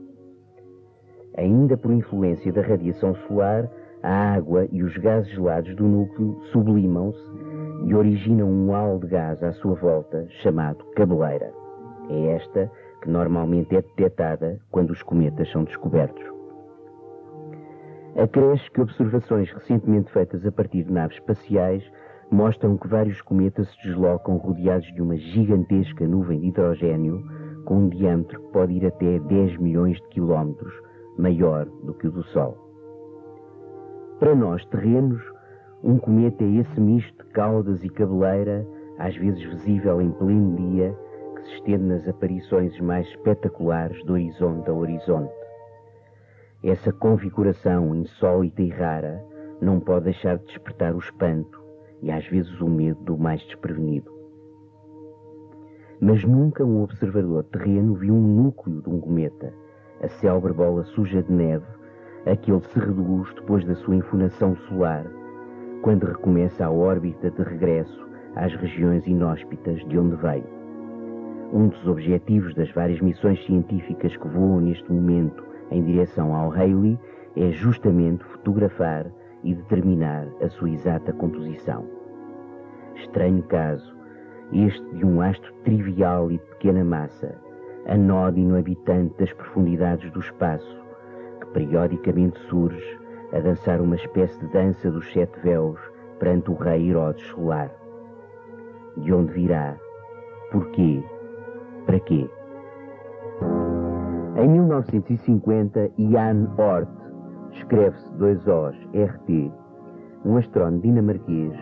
Ainda 1.36 1.76
por 1.76 1.92
influência 1.92 2.52
da 2.52 2.62
radiação 2.62 3.14
solar, 3.26 3.68
a 4.02 4.34
água 4.34 4.66
e 4.70 4.82
os 4.82 4.96
gases 4.98 5.30
gelados 5.32 5.74
do 5.76 5.86
núcleo 5.86 6.38
sublimam-se 6.52 7.22
e 7.86 7.94
originam 7.94 8.48
um 8.48 8.74
halo 8.74 8.98
de 9.00 9.06
gás 9.06 9.42
à 9.42 9.52
sua 9.52 9.74
volta 9.74 10.26
chamado 10.42 10.84
cabeleira. 10.96 11.52
É 12.10 12.32
esta 12.32 12.70
que 13.00 13.08
normalmente 13.08 13.74
é 13.74 13.82
detectada 13.82 14.60
quando 14.70 14.90
os 14.90 15.02
cometas 15.02 15.50
são 15.50 15.64
descobertos. 15.64 16.22
Acresce 18.16 18.70
que 18.72 18.80
observações 18.80 19.50
recentemente 19.52 20.12
feitas 20.12 20.44
a 20.44 20.52
partir 20.52 20.84
de 20.84 20.92
naves 20.92 21.16
espaciais 21.16 21.82
mostram 22.32 22.78
que 22.78 22.88
vários 22.88 23.20
cometas 23.20 23.68
se 23.68 23.88
deslocam 23.88 24.38
rodeados 24.38 24.86
de 24.94 25.02
uma 25.02 25.16
gigantesca 25.16 26.06
nuvem 26.06 26.40
de 26.40 26.46
hidrogênio 26.48 27.22
com 27.66 27.76
um 27.76 27.88
diâmetro 27.90 28.40
que 28.40 28.52
pode 28.52 28.72
ir 28.72 28.86
até 28.86 29.18
10 29.18 29.58
milhões 29.58 29.98
de 29.98 30.08
quilómetros, 30.08 30.72
maior 31.18 31.66
do 31.84 31.92
que 31.92 32.08
o 32.08 32.10
do 32.10 32.24
Sol. 32.24 32.56
Para 34.18 34.34
nós 34.34 34.64
terrenos, 34.66 35.22
um 35.84 35.98
cometa 35.98 36.42
é 36.42 36.60
esse 36.60 36.80
misto 36.80 37.22
de 37.22 37.30
caudas 37.32 37.84
e 37.84 37.90
cabeleira, 37.90 38.66
às 38.98 39.14
vezes 39.16 39.42
visível 39.44 40.00
em 40.00 40.10
pleno 40.12 40.56
dia, 40.56 40.96
que 41.36 41.42
se 41.42 41.54
estende 41.56 41.84
nas 41.84 42.08
aparições 42.08 42.80
mais 42.80 43.06
espetaculares 43.08 44.02
do 44.06 44.14
horizonte 44.14 44.70
a 44.70 44.72
horizonte. 44.72 45.34
Essa 46.64 46.92
configuração 46.92 47.94
insólita 47.94 48.62
e 48.62 48.70
rara 48.70 49.22
não 49.60 49.78
pode 49.80 50.06
deixar 50.06 50.38
de 50.38 50.46
despertar 50.46 50.94
o 50.94 50.98
espanto 50.98 51.61
e 52.02 52.10
às 52.10 52.26
vezes 52.26 52.60
o 52.60 52.68
medo 52.68 53.00
do 53.04 53.16
mais 53.16 53.40
desprevenido. 53.42 54.10
Mas 56.00 56.24
nunca 56.24 56.64
um 56.64 56.82
observador 56.82 57.44
terreno 57.44 57.94
viu 57.94 58.14
um 58.14 58.42
núcleo 58.42 58.82
de 58.82 58.90
um 58.90 59.00
cometa, 59.00 59.54
a 60.02 60.08
célebre 60.08 60.52
bola 60.52 60.84
suja 60.84 61.22
de 61.22 61.32
neve, 61.32 61.64
a 62.26 62.34
que 62.34 62.50
ele 62.50 62.60
se 62.60 62.78
reduz 62.78 63.32
depois 63.34 63.64
da 63.64 63.76
sua 63.76 63.94
infunação 63.94 64.56
solar, 64.68 65.06
quando 65.82 66.04
recomeça 66.04 66.66
a 66.66 66.70
órbita 66.70 67.30
de 67.30 67.42
regresso 67.42 68.04
às 68.34 68.52
regiões 68.54 69.06
inóspitas 69.06 69.78
de 69.88 69.98
onde 69.98 70.16
veio. 70.16 70.62
Um 71.52 71.68
dos 71.68 71.86
objetivos 71.86 72.54
das 72.54 72.70
várias 72.72 73.00
missões 73.00 73.44
científicas 73.44 74.16
que 74.16 74.28
voam 74.28 74.60
neste 74.60 74.90
momento 74.90 75.44
em 75.70 75.84
direção 75.84 76.34
ao 76.34 76.48
Halley 76.50 76.98
é 77.36 77.50
justamente 77.52 78.24
fotografar 78.24 79.06
e 79.44 79.54
determinar 79.54 80.26
a 80.42 80.48
sua 80.48 80.70
exata 80.70 81.12
composição. 81.12 81.84
Estranho 82.96 83.42
caso, 83.44 83.94
este 84.52 84.84
de 84.96 85.04
um 85.04 85.20
astro 85.20 85.52
trivial 85.64 86.30
e 86.30 86.38
de 86.38 86.44
pequena 86.44 86.84
massa, 86.84 87.34
anódino 87.86 88.56
habitante 88.56 89.14
das 89.18 89.32
profundidades 89.32 90.10
do 90.12 90.20
espaço, 90.20 90.80
que 91.40 91.46
periodicamente 91.48 92.38
surge 92.48 93.00
a 93.32 93.40
dançar 93.40 93.80
uma 93.80 93.96
espécie 93.96 94.38
de 94.40 94.52
dança 94.52 94.90
dos 94.90 95.10
sete 95.12 95.38
véus 95.40 95.80
perante 96.18 96.50
o 96.50 96.54
rei 96.54 96.90
Herodes 96.90 97.24
solar. 97.28 97.70
De 98.96 99.12
onde 99.12 99.32
virá? 99.32 99.76
Porquê? 100.50 101.02
Para 101.86 101.98
quê? 102.00 102.28
Em 104.36 104.48
1950, 104.48 105.90
Jan 105.98 106.48
Oort 106.58 107.01
escreve-se 107.52 108.12
dois 108.14 108.38
Os, 108.46 108.76
RT, 108.94 109.52
um 110.24 110.36
astrónomo 110.36 110.82
dinamarquês, 110.82 111.52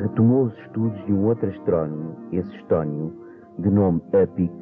retomou 0.00 0.44
os 0.44 0.58
estudos 0.60 1.04
de 1.06 1.12
um 1.12 1.26
outro 1.26 1.48
astrónomo, 1.48 2.16
esse 2.32 2.54
estónio, 2.56 3.12
de 3.58 3.70
nome 3.70 4.00
Upik, 4.12 4.54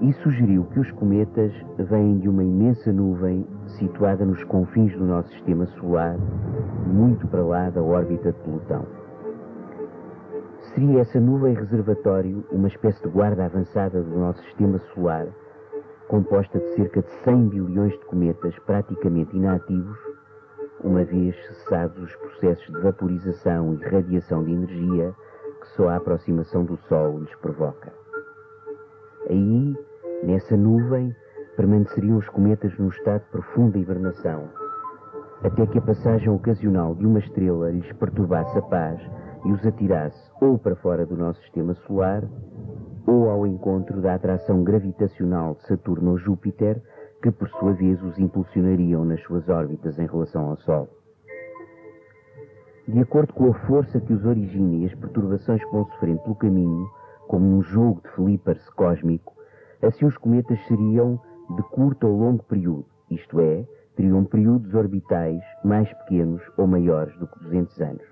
e 0.00 0.12
sugeriu 0.14 0.64
que 0.72 0.80
os 0.80 0.90
cometas 0.92 1.52
vêm 1.78 2.18
de 2.18 2.28
uma 2.28 2.42
imensa 2.42 2.92
nuvem 2.92 3.46
situada 3.78 4.24
nos 4.24 4.42
confins 4.44 4.92
do 4.96 5.04
nosso 5.04 5.28
sistema 5.30 5.66
solar, 5.66 6.16
muito 6.86 7.26
para 7.28 7.42
lá 7.42 7.70
da 7.70 7.82
órbita 7.82 8.32
de 8.32 8.38
Plutão. 8.40 8.86
Seria 10.74 11.00
essa 11.00 11.20
nuvem 11.20 11.54
reservatório 11.54 12.44
uma 12.50 12.68
espécie 12.68 13.02
de 13.02 13.08
guarda 13.08 13.44
avançada 13.44 14.02
do 14.02 14.18
nosso 14.18 14.42
sistema 14.44 14.78
solar 14.94 15.26
composta 16.10 16.58
de 16.58 16.74
cerca 16.74 17.02
de 17.02 17.10
100 17.22 17.48
bilhões 17.50 17.92
de 17.92 18.04
cometas 18.06 18.58
praticamente 18.66 19.36
inativos, 19.36 19.96
uma 20.82 21.04
vez 21.04 21.36
cessados 21.46 22.02
os 22.02 22.16
processos 22.16 22.66
de 22.66 22.80
vaporização 22.80 23.74
e 23.74 23.76
radiação 23.76 24.42
de 24.42 24.50
energia 24.50 25.14
que 25.60 25.68
só 25.76 25.88
a 25.88 25.96
aproximação 25.96 26.64
do 26.64 26.76
Sol 26.88 27.20
lhes 27.20 27.34
provoca. 27.36 27.92
Aí, 29.28 29.76
nessa 30.24 30.56
nuvem, 30.56 31.14
permaneceriam 31.56 32.18
os 32.18 32.28
cometas 32.30 32.76
num 32.76 32.88
estado 32.88 33.22
de 33.22 33.30
profunda 33.30 33.78
hibernação, 33.78 34.48
até 35.44 35.64
que 35.64 35.78
a 35.78 35.82
passagem 35.82 36.28
ocasional 36.28 36.92
de 36.96 37.06
uma 37.06 37.20
estrela 37.20 37.70
lhes 37.70 37.92
perturbasse 37.92 38.58
a 38.58 38.62
paz 38.62 39.00
e 39.44 39.52
os 39.52 39.64
atirasse 39.64 40.28
ou 40.40 40.58
para 40.58 40.74
fora 40.74 41.06
do 41.06 41.16
nosso 41.16 41.40
sistema 41.42 41.72
solar 41.86 42.24
ou 43.06 43.30
ao 43.30 43.46
encontro 43.46 44.00
da 44.00 44.14
atração 44.14 44.62
gravitacional 44.62 45.54
de 45.54 45.66
Saturno 45.66 46.12
ou 46.12 46.18
Júpiter, 46.18 46.82
que 47.22 47.30
por 47.30 47.48
sua 47.50 47.72
vez 47.72 48.02
os 48.02 48.18
impulsionariam 48.18 49.04
nas 49.04 49.20
suas 49.22 49.48
órbitas 49.48 49.98
em 49.98 50.06
relação 50.06 50.50
ao 50.50 50.56
Sol. 50.58 50.88
De 52.88 52.98
acordo 52.98 53.32
com 53.34 53.50
a 53.50 53.54
força 53.66 54.00
que 54.00 54.12
os 54.12 54.24
origina 54.24 54.74
e 54.74 54.86
as 54.86 54.94
perturbações 54.94 55.62
que 55.62 55.70
vão 55.70 55.84
sofrendo 55.86 56.20
pelo 56.22 56.34
caminho, 56.34 56.90
como 57.28 57.46
um 57.56 57.62
jogo 57.62 58.00
de 58.02 58.10
flippers 58.10 58.68
cósmico, 58.70 59.32
assim 59.82 60.06
os 60.06 60.16
cometas 60.16 60.58
seriam 60.66 61.20
de 61.56 61.62
curto 61.70 62.06
ou 62.06 62.18
longo 62.18 62.42
período, 62.44 62.86
isto 63.10 63.40
é, 63.40 63.64
teriam 63.96 64.24
períodos 64.24 64.74
orbitais 64.74 65.42
mais 65.64 65.92
pequenos 65.98 66.42
ou 66.56 66.66
maiores 66.66 67.16
do 67.18 67.26
que 67.26 67.38
200 67.44 67.80
anos. 67.80 68.09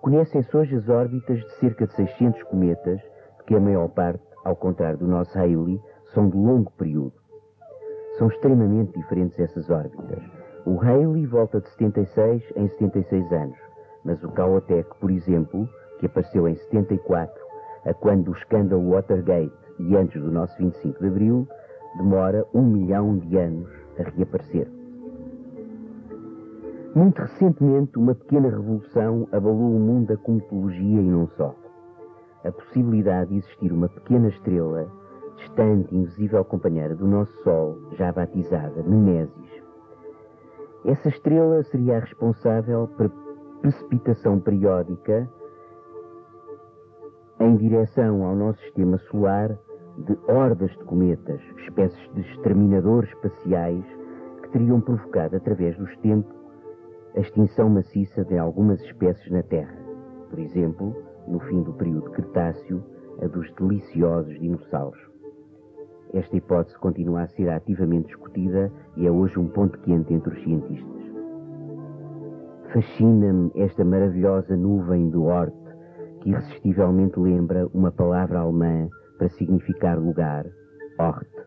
Conhecem-se 0.00 0.56
hoje 0.56 0.76
as 0.76 0.88
órbitas 0.88 1.38
de 1.38 1.50
cerca 1.56 1.86
de 1.86 1.94
600 1.94 2.42
cometas 2.44 3.00
que 3.46 3.54
a 3.54 3.60
maior 3.60 3.88
parte, 3.88 4.24
ao 4.44 4.56
contrário 4.56 4.98
do 4.98 5.06
nosso 5.06 5.36
Halley, 5.36 5.78
são 6.14 6.30
de 6.30 6.36
longo 6.38 6.70
período. 6.72 7.12
São 8.16 8.28
extremamente 8.28 8.98
diferentes 8.98 9.38
essas 9.38 9.68
órbitas. 9.68 10.22
O 10.64 10.76
Halley 10.76 11.26
volta 11.26 11.60
de 11.60 11.68
76 11.70 12.42
em 12.56 12.68
76 12.68 13.30
anos, 13.32 13.58
mas 14.02 14.22
o 14.24 14.32
Caotec, 14.32 14.88
por 14.98 15.10
exemplo, 15.10 15.68
que 15.98 16.06
apareceu 16.06 16.48
em 16.48 16.54
74, 16.54 17.34
a 17.84 17.92
quando 17.92 18.24
do 18.24 18.32
escândalo 18.32 18.92
Watergate 18.92 19.52
e 19.80 19.96
antes 19.96 20.20
do 20.20 20.30
nosso 20.30 20.56
25 20.56 20.98
de 20.98 21.08
Abril, 21.08 21.46
demora 21.98 22.46
um 22.54 22.62
milhão 22.62 23.18
de 23.18 23.36
anos 23.36 23.68
a 23.98 24.08
reaparecer. 24.16 24.66
Muito 26.94 27.22
recentemente, 27.22 27.96
uma 27.96 28.16
pequena 28.16 28.48
revolução 28.48 29.28
abalou 29.30 29.76
o 29.76 29.78
mundo 29.78 30.08
da 30.08 30.16
cosmologia 30.16 31.00
e 31.00 31.08
não 31.08 31.28
só. 31.36 31.54
A 32.44 32.50
possibilidade 32.50 33.30
de 33.30 33.36
existir 33.36 33.72
uma 33.72 33.88
pequena 33.88 34.26
estrela, 34.28 34.90
distante 35.36 35.94
e 35.94 35.98
invisível 35.98 36.44
companheira 36.44 36.96
do 36.96 37.06
nosso 37.06 37.32
Sol, 37.44 37.78
já 37.92 38.10
batizada 38.10 38.82
Nemesis. 38.82 39.62
Essa 40.84 41.10
estrela 41.10 41.62
seria 41.64 41.98
a 41.98 42.00
responsável 42.00 42.88
por 42.96 43.08
precipitação 43.60 44.40
periódica 44.40 45.30
em 47.38 47.56
direção 47.56 48.24
ao 48.26 48.34
nosso 48.34 48.58
sistema 48.62 48.98
solar 49.10 49.56
de 49.96 50.18
hordas 50.26 50.70
de 50.72 50.84
cometas, 50.84 51.40
espécies 51.58 52.14
de 52.14 52.22
exterminadores 52.32 53.10
espaciais 53.10 53.84
que 54.42 54.48
teriam 54.50 54.80
provocado 54.80 55.36
através 55.36 55.76
dos 55.78 55.96
tempos 55.98 56.39
a 57.16 57.20
extinção 57.20 57.68
maciça 57.68 58.24
de 58.24 58.38
algumas 58.38 58.80
espécies 58.82 59.30
na 59.30 59.42
Terra. 59.42 59.76
Por 60.28 60.38
exemplo, 60.38 60.94
no 61.26 61.40
fim 61.40 61.62
do 61.62 61.72
período 61.72 62.10
Cretáceo, 62.10 62.82
a 63.20 63.26
dos 63.26 63.52
deliciosos 63.54 64.38
dinossauros. 64.38 65.00
Esta 66.12 66.36
hipótese 66.36 66.78
continua 66.78 67.22
a 67.22 67.28
ser 67.28 67.48
ativamente 67.50 68.06
discutida 68.06 68.72
e 68.96 69.06
é 69.06 69.10
hoje 69.10 69.38
um 69.38 69.48
ponto 69.48 69.78
quente 69.80 70.12
entre 70.12 70.32
os 70.32 70.42
cientistas. 70.42 71.00
Fascina-me 72.72 73.50
esta 73.56 73.84
maravilhosa 73.84 74.56
nuvem 74.56 75.10
de 75.10 75.16
Oort, 75.16 75.54
que 76.20 76.30
irresistivelmente 76.30 77.18
lembra 77.18 77.66
uma 77.74 77.90
palavra 77.90 78.40
alemã 78.40 78.88
para 79.18 79.28
significar 79.30 79.98
lugar, 79.98 80.46
Ort. 80.98 81.39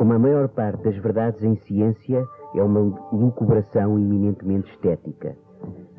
Como 0.00 0.14
a 0.14 0.18
maior 0.18 0.48
parte 0.48 0.82
das 0.82 0.96
verdades 0.96 1.44
em 1.44 1.56
ciência 1.56 2.26
é 2.54 2.62
uma 2.62 2.80
lucubração 3.12 3.98
eminentemente 3.98 4.72
estética. 4.72 5.36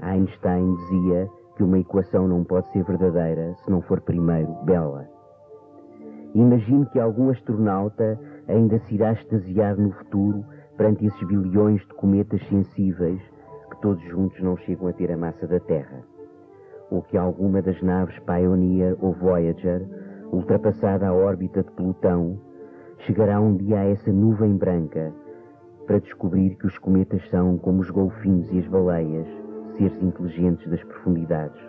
Einstein 0.02 0.74
dizia 0.74 1.30
que 1.56 1.62
uma 1.62 1.78
equação 1.78 2.28
não 2.28 2.44
pode 2.44 2.68
ser 2.72 2.84
verdadeira 2.84 3.54
se 3.64 3.70
não 3.70 3.80
for 3.84 4.02
primeiro 4.02 4.52
bela. 4.64 5.08
Imagino 6.34 6.88
que 6.88 7.00
algum 7.00 7.30
astronauta 7.30 8.20
ainda 8.48 8.80
se 8.80 8.96
irá 8.96 9.14
extasiar 9.14 9.78
no 9.78 9.92
futuro 9.92 10.44
perante 10.76 11.06
esses 11.06 11.28
bilhões 11.28 11.80
de 11.82 11.94
cometas 11.94 12.42
sensíveis 12.50 13.22
todos 13.82 14.04
juntos 14.06 14.42
não 14.42 14.58
chegam 14.58 14.88
a 14.88 14.94
ter 14.94 15.12
a 15.12 15.18
massa 15.18 15.46
da 15.46 15.60
Terra. 15.60 16.02
Ou 16.90 17.04
que 17.04 17.18
alguma 17.20 17.62
das 17.62 17.80
naves 17.84 18.18
Pioneer 18.20 18.98
ou 19.00 19.14
Voyager, 19.14 19.86
ultrapassada 20.32 21.08
a 21.08 21.14
órbita 21.14 21.62
de 21.62 21.72
Plutão, 21.74 22.40
chegará 23.06 23.42
um 23.42 23.56
dia 23.56 23.80
a 23.80 23.86
essa 23.86 24.12
nuvem 24.12 24.56
branca 24.58 25.14
para 25.88 26.00
descobrir 26.00 26.56
que 26.56 26.68
os 26.68 26.78
cometas 26.78 27.22
são 27.30 27.58
como 27.58 27.82
os 27.82 27.90
golfinhos 27.90 28.48
e 28.52 28.60
as 28.60 28.68
baleias, 28.68 29.28
seres 29.78 30.02
inteligentes 30.04 30.70
das 30.70 30.84
profundidades. 30.84 31.60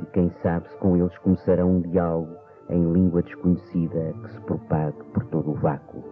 E 0.00 0.06
quem 0.06 0.30
sabe 0.42 0.68
se 0.68 0.76
com 0.78 0.96
eles 0.96 1.16
começará 1.18 1.64
um 1.64 1.80
diálogo 1.80 2.34
em 2.68 2.92
língua 2.92 3.22
desconhecida 3.22 4.14
que 4.22 4.32
se 4.32 4.40
propague 4.42 5.02
por 5.12 5.24
todo 5.26 5.52
o 5.52 5.54
vácuo. 5.54 6.04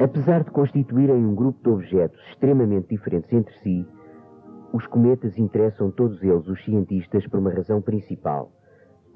Apesar 0.00 0.44
de 0.44 0.50
constituírem 0.52 1.26
um 1.26 1.34
grupo 1.34 1.58
de 1.62 1.70
objetos 1.70 2.20
extremamente 2.30 2.88
diferentes 2.88 3.32
entre 3.32 3.52
si, 3.58 3.84
os 4.72 4.86
cometas 4.86 5.36
interessam 5.36 5.90
todos 5.90 6.22
eles 6.22 6.46
os 6.46 6.64
cientistas 6.64 7.26
por 7.26 7.40
uma 7.40 7.50
razão 7.50 7.82
principal. 7.82 8.52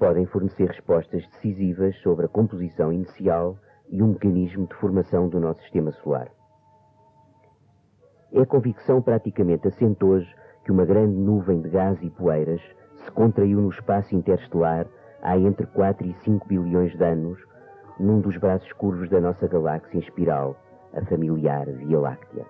Podem 0.03 0.27
fornecer 0.27 0.67
respostas 0.67 1.25
decisivas 1.29 1.97
sobre 1.99 2.27
a 2.27 2.29
composição 2.29 2.93
inicial 2.93 3.57
e 3.89 4.03
um 4.03 4.09
mecanismo 4.09 4.67
de 4.67 4.75
formação 4.75 5.29
do 5.29 5.39
nosso 5.39 5.63
sistema 5.63 5.93
solar. 5.93 6.29
É 8.33 8.45
convicção 8.45 9.01
praticamente 9.01 9.69
assente 9.69 10.05
hoje 10.05 10.29
que 10.65 10.73
uma 10.73 10.85
grande 10.85 11.15
nuvem 11.15 11.61
de 11.61 11.69
gás 11.69 12.03
e 12.03 12.11
poeiras 12.11 12.61
se 12.97 13.13
contraiu 13.13 13.61
no 13.61 13.69
espaço 13.69 14.17
interestelar 14.17 14.89
há 15.23 15.39
entre 15.39 15.67
4 15.69 16.05
e 16.05 16.13
5 16.25 16.49
bilhões 16.49 16.91
de 16.99 17.05
anos, 17.05 17.39
num 18.01 18.21
dos 18.21 18.37
braços 18.39 18.73
curvos 18.73 19.09
da 19.09 19.21
nossa 19.21 19.47
galáxia 19.47 19.99
em 19.99 20.01
espiral, 20.01 20.57
a 20.95 21.05
familiar 21.05 21.67
Via 21.67 22.01
Láctea. 22.01 22.45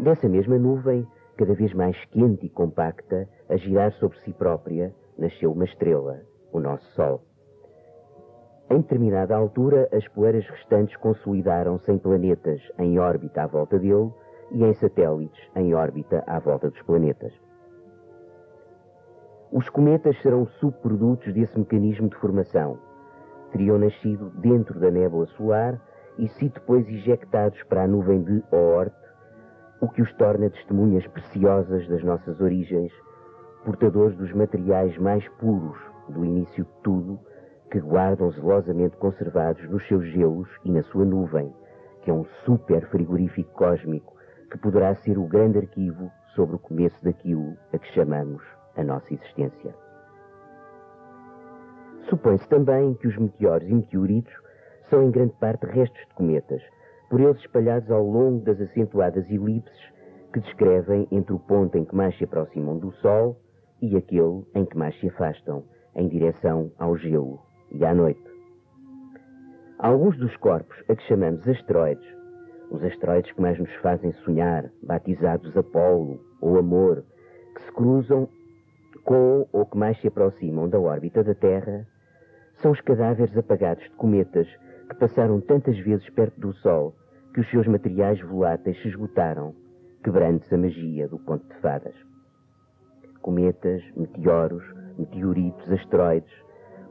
Dessa 0.00 0.28
mesma 0.28 0.58
nuvem, 0.58 1.06
cada 1.36 1.54
vez 1.54 1.72
mais 1.74 1.96
quente 2.06 2.46
e 2.46 2.50
compacta, 2.50 3.28
a 3.48 3.56
girar 3.56 3.92
sobre 3.92 4.18
si 4.22 4.32
própria, 4.32 4.92
nasceu 5.16 5.52
uma 5.52 5.64
estrela, 5.64 6.28
o 6.52 6.60
nosso 6.60 6.84
Sol. 6.92 7.22
Em 8.70 8.80
determinada 8.80 9.34
altura, 9.34 9.88
as 9.92 10.06
poeiras 10.08 10.46
restantes 10.48 10.96
consolidaram-se 10.98 11.90
em 11.90 11.98
planetas 11.98 12.60
em 12.78 13.00
órbita 13.00 13.42
à 13.42 13.46
volta 13.48 13.76
dele 13.78 14.12
e 14.52 14.62
em 14.62 14.72
satélites 14.74 15.40
em 15.56 15.74
órbita 15.74 16.22
à 16.26 16.38
volta 16.38 16.70
dos 16.70 16.80
planetas. 16.82 17.32
Os 19.50 19.68
cometas 19.70 20.16
serão 20.22 20.46
subprodutos 20.60 21.34
desse 21.34 21.58
mecanismo 21.58 22.08
de 22.08 22.16
formação. 22.18 22.78
Teriam 23.50 23.76
nascido 23.76 24.30
dentro 24.36 24.78
da 24.78 24.88
nébula 24.88 25.26
solar 25.26 25.80
e 26.16 26.28
se 26.28 26.48
depois 26.48 26.86
ejectados 26.88 27.60
para 27.64 27.82
a 27.82 27.88
nuvem 27.88 28.22
de 28.22 28.44
Oort, 28.52 28.94
o 29.80 29.88
que 29.88 30.02
os 30.02 30.12
torna 30.12 30.48
testemunhas 30.48 31.04
preciosas 31.08 31.88
das 31.88 32.04
nossas 32.04 32.40
origens, 32.40 32.92
portadores 33.64 34.16
dos 34.16 34.32
materiais 34.32 34.96
mais 34.98 35.28
puros 35.40 35.89
do 36.10 36.24
início 36.24 36.64
de 36.64 36.70
tudo, 36.82 37.18
que 37.70 37.80
guardam 37.80 38.30
zelosamente 38.32 38.96
conservados 38.96 39.68
nos 39.70 39.86
seus 39.86 40.04
gelos 40.08 40.48
e 40.64 40.72
na 40.72 40.82
sua 40.84 41.04
nuvem, 41.04 41.52
que 42.02 42.10
é 42.10 42.14
um 42.14 42.24
super 42.44 42.84
frigorífico 42.88 43.52
cósmico 43.52 44.14
que 44.50 44.58
poderá 44.58 44.94
ser 44.96 45.16
o 45.16 45.26
grande 45.26 45.58
arquivo 45.58 46.10
sobre 46.34 46.56
o 46.56 46.58
começo 46.58 46.96
daquilo 47.04 47.56
a 47.72 47.78
que 47.78 47.92
chamamos 47.94 48.42
a 48.76 48.82
nossa 48.82 49.12
existência. 49.14 49.74
Supõe-se 52.08 52.48
também 52.48 52.94
que 52.94 53.06
os 53.06 53.16
meteoros 53.16 53.68
e 53.68 53.74
meteoritos 53.74 54.34
são 54.88 55.04
em 55.04 55.10
grande 55.10 55.34
parte 55.34 55.64
restos 55.66 56.00
de 56.00 56.14
cometas, 56.14 56.62
por 57.08 57.20
eles 57.20 57.38
espalhados 57.38 57.90
ao 57.90 58.04
longo 58.04 58.40
das 58.44 58.60
acentuadas 58.60 59.28
elipses 59.30 59.90
que 60.32 60.40
descrevem 60.40 61.06
entre 61.10 61.32
o 61.32 61.38
ponto 61.38 61.76
em 61.76 61.84
que 61.84 61.94
mais 61.94 62.16
se 62.18 62.24
aproximam 62.24 62.78
do 62.78 62.92
Sol 62.94 63.36
e 63.80 63.96
aquele 63.96 64.44
em 64.54 64.64
que 64.64 64.76
mais 64.76 64.98
se 65.00 65.08
afastam, 65.08 65.64
em 65.94 66.08
direção 66.08 66.70
ao 66.78 66.96
gelo 66.96 67.40
e 67.70 67.84
à 67.84 67.94
noite. 67.94 68.30
Alguns 69.78 70.16
dos 70.18 70.36
corpos 70.36 70.76
a 70.88 70.94
que 70.94 71.02
chamamos 71.04 71.46
asteroides, 71.48 72.06
os 72.70 72.82
asteroides 72.84 73.32
que 73.32 73.40
mais 73.40 73.58
nos 73.58 73.72
fazem 73.76 74.12
sonhar, 74.12 74.70
batizados 74.82 75.56
Apolo 75.56 76.20
ou 76.40 76.58
Amor, 76.58 77.04
que 77.54 77.62
se 77.62 77.72
cruzam 77.72 78.28
com 79.04 79.46
ou 79.52 79.66
que 79.66 79.78
mais 79.78 79.98
se 80.00 80.08
aproximam 80.08 80.68
da 80.68 80.78
órbita 80.78 81.24
da 81.24 81.34
Terra, 81.34 81.86
são 82.60 82.72
os 82.72 82.80
cadáveres 82.82 83.36
apagados 83.36 83.82
de 83.84 83.96
cometas 83.96 84.46
que 84.88 84.96
passaram 84.96 85.40
tantas 85.40 85.78
vezes 85.78 86.08
perto 86.10 86.38
do 86.40 86.52
Sol 86.54 86.94
que 87.32 87.40
os 87.40 87.50
seus 87.50 87.66
materiais 87.66 88.20
voláteis 88.20 88.80
se 88.82 88.88
esgotaram, 88.88 89.54
quebrando-se 90.02 90.54
a 90.54 90.58
magia 90.58 91.08
do 91.08 91.18
conto 91.20 91.46
de 91.48 91.60
fadas. 91.60 91.94
Cometas, 93.22 93.82
meteoros, 93.96 94.64
meteoritos, 94.98 95.70
asteroides, 95.70 96.32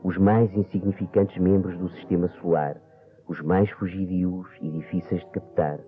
os 0.02 0.16
mais 0.16 0.52
insignificantes 0.54 1.36
membros 1.38 1.76
do 1.78 1.88
sistema 1.90 2.28
solar, 2.40 2.76
os 3.28 3.40
mais 3.42 3.70
fugidios 3.72 4.46
e 4.60 4.70
difíceis 4.70 5.20
de 5.20 5.30
captar, 5.30 5.78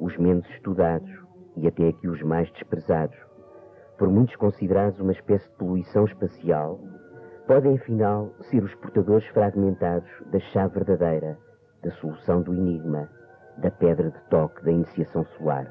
os 0.00 0.16
menos 0.16 0.48
estudados 0.50 1.10
e 1.56 1.66
até 1.66 1.88
aqui 1.88 2.08
os 2.08 2.22
mais 2.22 2.50
desprezados, 2.52 3.16
por 3.98 4.08
muitos 4.08 4.34
considerados 4.36 4.98
uma 5.00 5.12
espécie 5.12 5.48
de 5.50 5.56
poluição 5.56 6.04
espacial, 6.04 6.80
podem 7.46 7.76
afinal 7.76 8.30
ser 8.48 8.62
os 8.62 8.74
portadores 8.76 9.26
fragmentados 9.28 10.08
da 10.30 10.38
chave 10.38 10.74
verdadeira, 10.74 11.36
da 11.82 11.90
solução 11.92 12.40
do 12.42 12.54
enigma, 12.54 13.08
da 13.58 13.70
pedra 13.70 14.10
de 14.10 14.20
toque 14.30 14.64
da 14.64 14.70
iniciação 14.70 15.24
solar. 15.36 15.66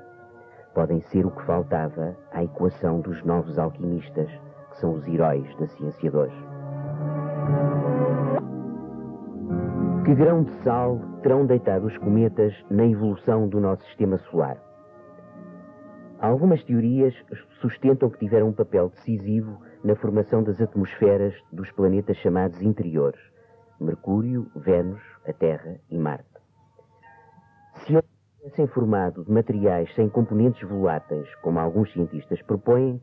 Podem 0.76 1.02
ser 1.02 1.26
o 1.26 1.32
que 1.32 1.46
faltava 1.46 2.16
à 2.32 2.44
equação 2.44 3.00
dos 3.02 3.24
novos 3.24 3.58
alquimistas, 3.58 4.30
que 4.72 4.80
são 4.80 4.94
os 4.94 5.08
heróis 5.08 5.44
da 5.58 5.68
ciência 5.68 6.10
de 6.10 6.16
hoje. 6.16 6.46
Que 10.06 10.16
grão 10.16 10.44
de 10.44 10.52
sal 10.64 11.00
terão 11.22 11.46
deitado 11.46 11.86
os 11.86 11.98
cometas 12.00 12.54
na 12.70 12.86
evolução 12.86 13.48
do 13.48 13.60
nosso 13.60 13.84
sistema 13.84 14.18
solar? 14.18 14.58
Algumas 16.20 16.64
teorias 16.64 17.14
sustentam 17.62 18.10
que 18.10 18.20
tiveram 18.20 18.50
um 18.50 18.54
papel 18.54 18.90
decisivo 18.90 19.58
na 19.84 19.96
formação 19.96 20.44
das 20.44 20.60
atmosferas 20.60 21.34
dos 21.52 21.72
planetas 21.72 22.18
chamados 22.18 22.62
interiores, 22.62 23.22
Mercúrio, 23.80 24.52
Vênus, 24.56 25.02
a 25.26 25.32
Terra 25.32 25.80
e 25.90 25.98
Marte. 25.98 26.26
Se 27.86 27.98
sem 28.56 28.68
formado 28.68 29.24
de 29.24 29.32
materiais 29.32 29.94
sem 29.96 30.10
componentes 30.10 30.68
voláteis, 30.68 31.34
como 31.36 31.60
alguns 31.60 31.92
cientistas 31.94 32.42
propõem, 32.42 33.02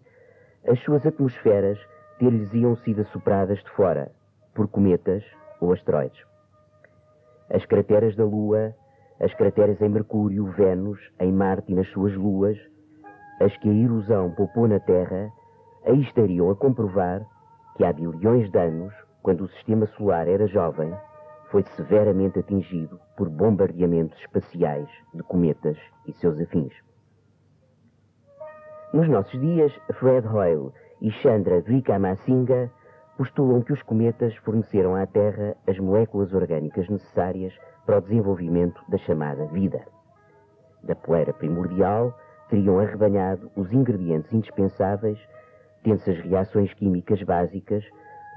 as 0.68 0.79
suas 0.81 1.07
atmosferas 1.07 1.79
ter-lhes 2.18 2.52
iam 2.52 2.76
sido 2.76 3.02
assopradas 3.02 3.59
de 3.59 3.70
fora, 3.70 4.11
por 4.55 4.68
cometas 4.68 5.24
ou 5.61 5.72
asteroides. 5.72 6.24
As 7.50 7.64
crateras 7.66 8.16
da 8.16 8.24
Lua, 8.24 8.74
as 9.20 9.33
crateras 9.35 9.81
em 9.81 9.88
Mercúrio, 9.88 10.46
Vênus, 10.52 10.98
em 11.20 11.33
Marte 11.33 11.72
e 11.72 11.74
nas 11.74 11.88
suas 11.88 12.14
luas, 12.14 12.59
as 13.40 13.57
que 13.59 13.68
a 13.68 13.72
erosão 13.72 14.31
poupou 14.33 14.66
na 14.66 14.81
Terra, 14.81 15.31
aí 15.85 16.00
estariam 16.00 16.50
a 16.50 16.57
comprovar 16.57 17.24
que 17.76 17.85
há 17.85 17.92
bilhões 17.92 18.50
de 18.50 18.59
anos, 18.59 18.92
quando 19.22 19.44
o 19.44 19.48
sistema 19.48 19.87
solar 19.87 20.26
era 20.26 20.46
jovem, 20.46 20.92
foi 21.50 21.62
severamente 21.76 22.38
atingido 22.38 22.98
por 23.16 23.29
bombardeamentos 23.29 24.18
espaciais 24.20 24.88
de 25.14 25.22
cometas 25.22 25.76
e 26.07 26.12
seus 26.12 26.40
afins. 26.40 26.86
Nos 28.96 29.11
nossos 29.11 29.38
dias, 29.38 29.70
Fred 29.92 30.26
Hoyle 30.26 30.72
e 31.02 31.11
Chandra 31.11 31.62
Wickramasinghe 31.68 32.70
postulam 33.18 33.61
que 33.61 33.74
os 33.74 33.82
cometas 33.82 34.35
forneceram 34.37 34.96
à 34.96 35.04
Terra 35.06 35.54
as 35.66 35.78
moléculas 35.78 36.32
orgânicas 36.32 36.88
necessárias 36.88 37.52
para 37.85 37.98
o 37.98 38.00
desenvolvimento 38.00 38.80
da 38.88 38.96
chamada 38.96 39.44
vida. 39.48 39.85
Da 40.82 40.94
poeira 40.94 41.35
primordial 41.35 42.18
teriam 42.48 42.78
arrebanhado 42.78 43.50
os 43.54 43.70
ingredientes 43.70 44.32
indispensáveis, 44.32 45.18
tensas 45.85 46.18
reações 46.20 46.72
químicas 46.72 47.22
básicas, 47.22 47.85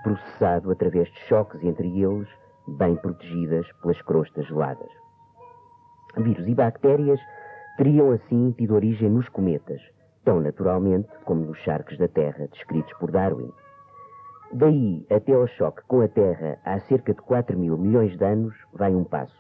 processado 0.04 0.72
através 0.72 1.08
de 1.08 1.20
choques 1.22 1.64
entre 1.64 1.88
eles, 2.02 2.28
bem 2.68 2.98
protegidas 2.98 3.66
pelas 3.82 4.02
crostas 4.02 4.46
geladas. 4.46 4.92
Vírus 6.18 6.46
e 6.46 6.54
bactérias 6.54 7.22
teriam 7.78 8.12
assim 8.12 8.52
tido 8.58 8.76
origem 8.76 9.10
nos 9.10 9.30
cometas, 9.30 9.82
tão 10.30 10.40
naturalmente 10.40 11.10
como 11.26 11.44
nos 11.44 11.58
charcos 11.58 11.98
da 11.98 12.08
Terra 12.08 12.48
descritos 12.52 12.94
por 13.00 13.10
Darwin. 13.10 13.52
Daí 14.54 15.04
até 15.10 15.34
ao 15.34 15.48
choque 15.48 15.82
com 15.88 16.02
a 16.02 16.08
Terra 16.08 16.60
há 16.64 16.78
cerca 16.82 17.16
de 17.16 17.22
4 17.24 17.58
mil 17.58 17.76
milhões 17.76 18.16
de 18.16 18.24
anos 18.24 18.54
vai 18.72 18.94
um 18.94 19.04
passo. 19.04 19.36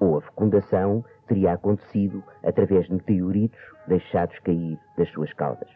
Ou 0.00 0.16
a 0.16 0.22
fecundação 0.22 1.04
teria 1.26 1.52
acontecido 1.52 2.24
através 2.42 2.86
de 2.86 2.94
meteoritos 2.94 3.60
deixados 3.86 4.38
cair 4.38 4.78
das 4.96 5.10
suas 5.10 5.30
caudas. 5.34 5.68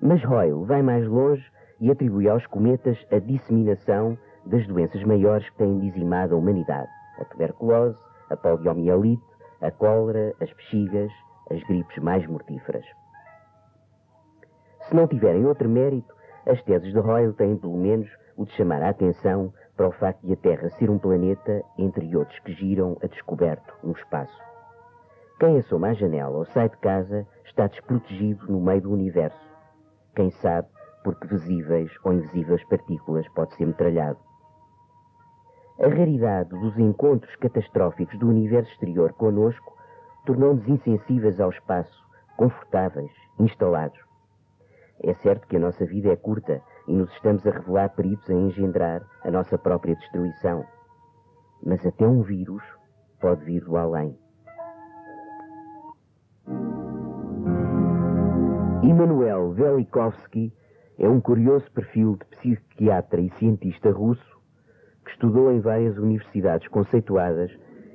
Mas 0.00 0.24
Hoyle 0.24 0.64
vai 0.64 0.80
mais 0.80 1.06
longe 1.06 1.44
e 1.78 1.90
atribui 1.90 2.30
aos 2.30 2.46
cometas 2.46 2.96
a 3.12 3.18
disseminação 3.18 4.16
das 4.46 4.66
doenças 4.66 5.04
maiores 5.04 5.46
que 5.50 5.58
têm 5.58 5.80
dizimado 5.80 6.34
a 6.34 6.38
humanidade: 6.38 6.88
a 7.20 7.26
tuberculose, 7.26 7.98
a 8.30 8.36
poliomielite, 8.38 9.22
a 9.60 9.70
cólera, 9.70 10.34
as 10.40 10.50
bexigas, 10.54 11.12
as 11.50 11.62
gripes 11.64 11.98
mais 11.98 12.26
mortíferas. 12.26 12.84
Se 14.88 14.94
não 14.94 15.06
tiverem 15.06 15.44
outro 15.44 15.68
mérito, 15.68 16.14
as 16.46 16.62
teses 16.62 16.92
de 16.92 16.98
Hoyle 16.98 17.34
têm, 17.34 17.56
pelo 17.56 17.76
menos, 17.76 18.08
o 18.36 18.44
de 18.44 18.52
chamar 18.52 18.82
a 18.82 18.90
atenção 18.90 19.52
para 19.76 19.88
o 19.88 19.92
facto 19.92 20.26
de 20.26 20.32
a 20.32 20.36
Terra 20.36 20.70
ser 20.70 20.88
um 20.88 20.98
planeta, 20.98 21.62
entre 21.76 22.16
outros 22.16 22.38
que 22.40 22.52
giram 22.52 22.96
a 23.02 23.06
descoberto 23.06 23.74
no 23.82 23.92
espaço. 23.92 24.38
Quem 25.38 25.58
assoma 25.58 25.88
a 25.88 25.92
janela 25.92 26.36
ou 26.36 26.44
sai 26.46 26.68
de 26.68 26.76
casa 26.78 27.26
está 27.44 27.66
desprotegido 27.66 28.50
no 28.50 28.60
meio 28.60 28.80
do 28.80 28.92
universo. 28.92 29.38
Quem 30.16 30.30
sabe, 30.30 30.66
porque 31.04 31.28
visíveis 31.28 31.92
ou 32.02 32.12
invisíveis 32.12 32.64
partículas 32.64 33.28
pode 33.34 33.54
ser 33.54 33.66
metralhado. 33.66 34.18
A 35.80 35.86
raridade 35.86 36.48
dos 36.48 36.76
encontros 36.76 37.36
catastróficos 37.36 38.18
do 38.18 38.28
universo 38.28 38.72
exterior 38.72 39.12
conosco 39.12 39.77
tornou-nos 40.28 40.68
insensíveis 40.68 41.40
ao 41.40 41.48
espaço, 41.48 42.04
confortáveis, 42.36 43.10
instalados. 43.40 43.98
É 45.02 45.14
certo 45.14 45.48
que 45.48 45.56
a 45.56 45.58
nossa 45.58 45.86
vida 45.86 46.12
é 46.12 46.16
curta 46.16 46.60
e 46.86 46.92
nos 46.92 47.10
estamos 47.14 47.46
a 47.46 47.50
revelar 47.50 47.88
perigos 47.94 48.28
a 48.28 48.34
engendrar 48.34 49.02
a 49.24 49.30
nossa 49.30 49.56
própria 49.56 49.94
destruição. 49.94 50.66
Mas 51.64 51.84
até 51.86 52.06
um 52.06 52.20
vírus 52.20 52.62
pode 53.18 53.42
vir 53.42 53.64
do 53.64 53.78
além. 53.78 54.18
Immanuel 58.82 59.52
Velikovsky 59.52 60.52
é 60.98 61.08
um 61.08 61.22
curioso 61.22 61.72
perfil 61.72 62.16
de 62.16 62.36
psiquiatra 62.36 63.18
e 63.18 63.30
cientista 63.38 63.90
russo 63.90 64.38
que 65.06 65.10
estudou 65.12 65.50
em 65.50 65.60
várias 65.60 65.96
universidades 65.96 66.68
conceituadas 66.68 67.50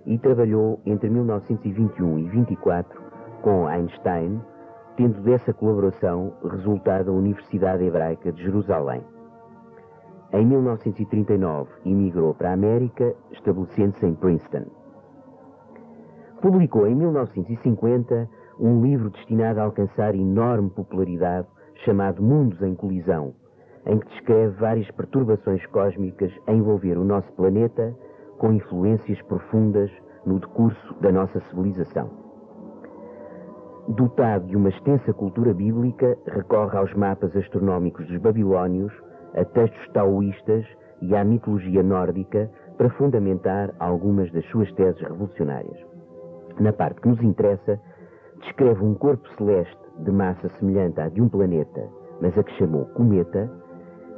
e 0.06 0.18
trabalhou 0.18 0.80
entre 0.86 1.10
1921 1.10 2.20
e 2.20 2.30
24 2.30 3.02
com 3.42 3.68
Einstein 3.68 4.42
tendo 4.96 5.22
dessa 5.22 5.54
colaboração 5.54 6.34
resultado 6.44 7.10
a 7.10 7.14
Universidade 7.14 7.84
Hebraica 7.84 8.32
de 8.32 8.44
Jerusalém. 8.44 9.02
Em 10.32 10.46
1939 10.46 11.70
emigrou 11.86 12.34
para 12.34 12.52
a 12.52 12.54
América, 12.54 13.16
estabelecendo-se 13.32 14.06
em 14.06 14.16
Princeton. 14.16 14.66
Publicou 16.42 16.88
em 16.88 16.96
1950 16.96 18.30
um 18.60 18.82
livro 18.82 19.10
destinado 19.10 19.60
a 19.60 19.64
alcançar 19.64 20.16
enorme 20.16 20.70
popularidade 20.70 21.48
chamado 21.86 22.22
Mundos 22.22 22.62
em 22.62 22.76
Colisão, 22.76 23.34
em 23.86 23.98
que 23.98 24.08
descreve 24.10 24.56
várias 24.60 24.90
perturbações 24.92 25.66
cósmicas 25.68 26.32
a 26.48 26.54
envolver 26.54 26.98
o 26.98 27.04
nosso 27.04 27.32
planeta 27.34 27.96
com 28.38 28.54
influências 28.54 29.22
profundas 29.24 29.92
no 30.26 30.40
decurso 30.40 30.96
da 31.02 31.12
nossa 31.12 31.40
civilização. 31.50 32.10
Dotado 33.90 34.48
de 34.48 34.56
uma 34.56 34.70
extensa 34.70 35.14
cultura 35.14 35.54
bíblica, 35.54 36.18
recorre 36.28 36.78
aos 36.78 36.94
mapas 36.94 37.36
astronómicos 37.36 38.08
dos 38.08 38.18
babilónios, 38.18 38.94
a 39.36 39.44
textos 39.44 39.90
taoístas 39.92 40.66
e 41.02 41.14
à 41.16 41.24
mitologia 41.26 41.84
nórdica 41.84 42.50
para 42.78 42.90
fundamentar 42.92 43.74
algumas 43.80 44.32
das 44.32 44.46
suas 44.46 44.72
teses 44.74 45.02
revolucionárias. 45.02 45.78
Na 46.60 46.72
parte 46.72 47.02
que 47.02 47.10
nos 47.10 47.22
interessa, 47.22 47.80
descreve 48.42 48.84
um 48.84 48.94
corpo 48.94 49.28
celeste 49.38 49.78
de 50.00 50.12
massa 50.12 50.50
semelhante 50.60 51.02
à 51.02 51.10
de 51.10 51.22
um 51.22 51.28
planeta, 51.28 51.88
mas 52.22 52.38
a 52.38 52.44
que 52.44 52.54
chamou 52.54 52.86
cometa, 52.94 53.52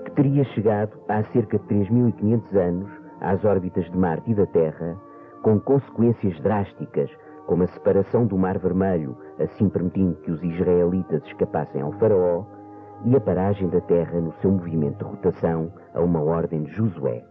que 0.06 0.12
teria 0.12 0.43
chegado 0.54 0.91
há 1.10 1.23
cerca 1.32 1.58
de 1.58 1.65
3.500 1.65 2.56
anos 2.56 3.05
às 3.21 3.43
órbitas 3.43 3.86
de 3.86 3.97
Marte 3.97 4.32
e 4.32 4.36
da 4.36 4.45
Terra, 4.45 4.95
com 5.41 5.60
consequências 5.60 6.39
drásticas 6.41 7.10
como 7.45 7.63
a 7.63 7.67
separação 7.67 8.25
do 8.25 8.38
Mar 8.38 8.58
Vermelho, 8.58 9.15
assim 9.39 9.69
permitindo 9.69 10.15
que 10.15 10.32
os 10.32 10.43
israelitas 10.43 11.23
escapassem 11.25 11.82
ao 11.82 11.91
Faraó, 11.93 12.43
e 13.04 13.15
a 13.15 13.21
paragem 13.21 13.67
da 13.69 13.82
Terra 13.82 14.19
no 14.19 14.34
seu 14.41 14.51
movimento 14.51 14.97
de 14.97 15.04
rotação 15.04 15.71
a 15.93 16.01
uma 16.01 16.21
ordem 16.21 16.63
de 16.63 16.71
Josué. 16.71 17.23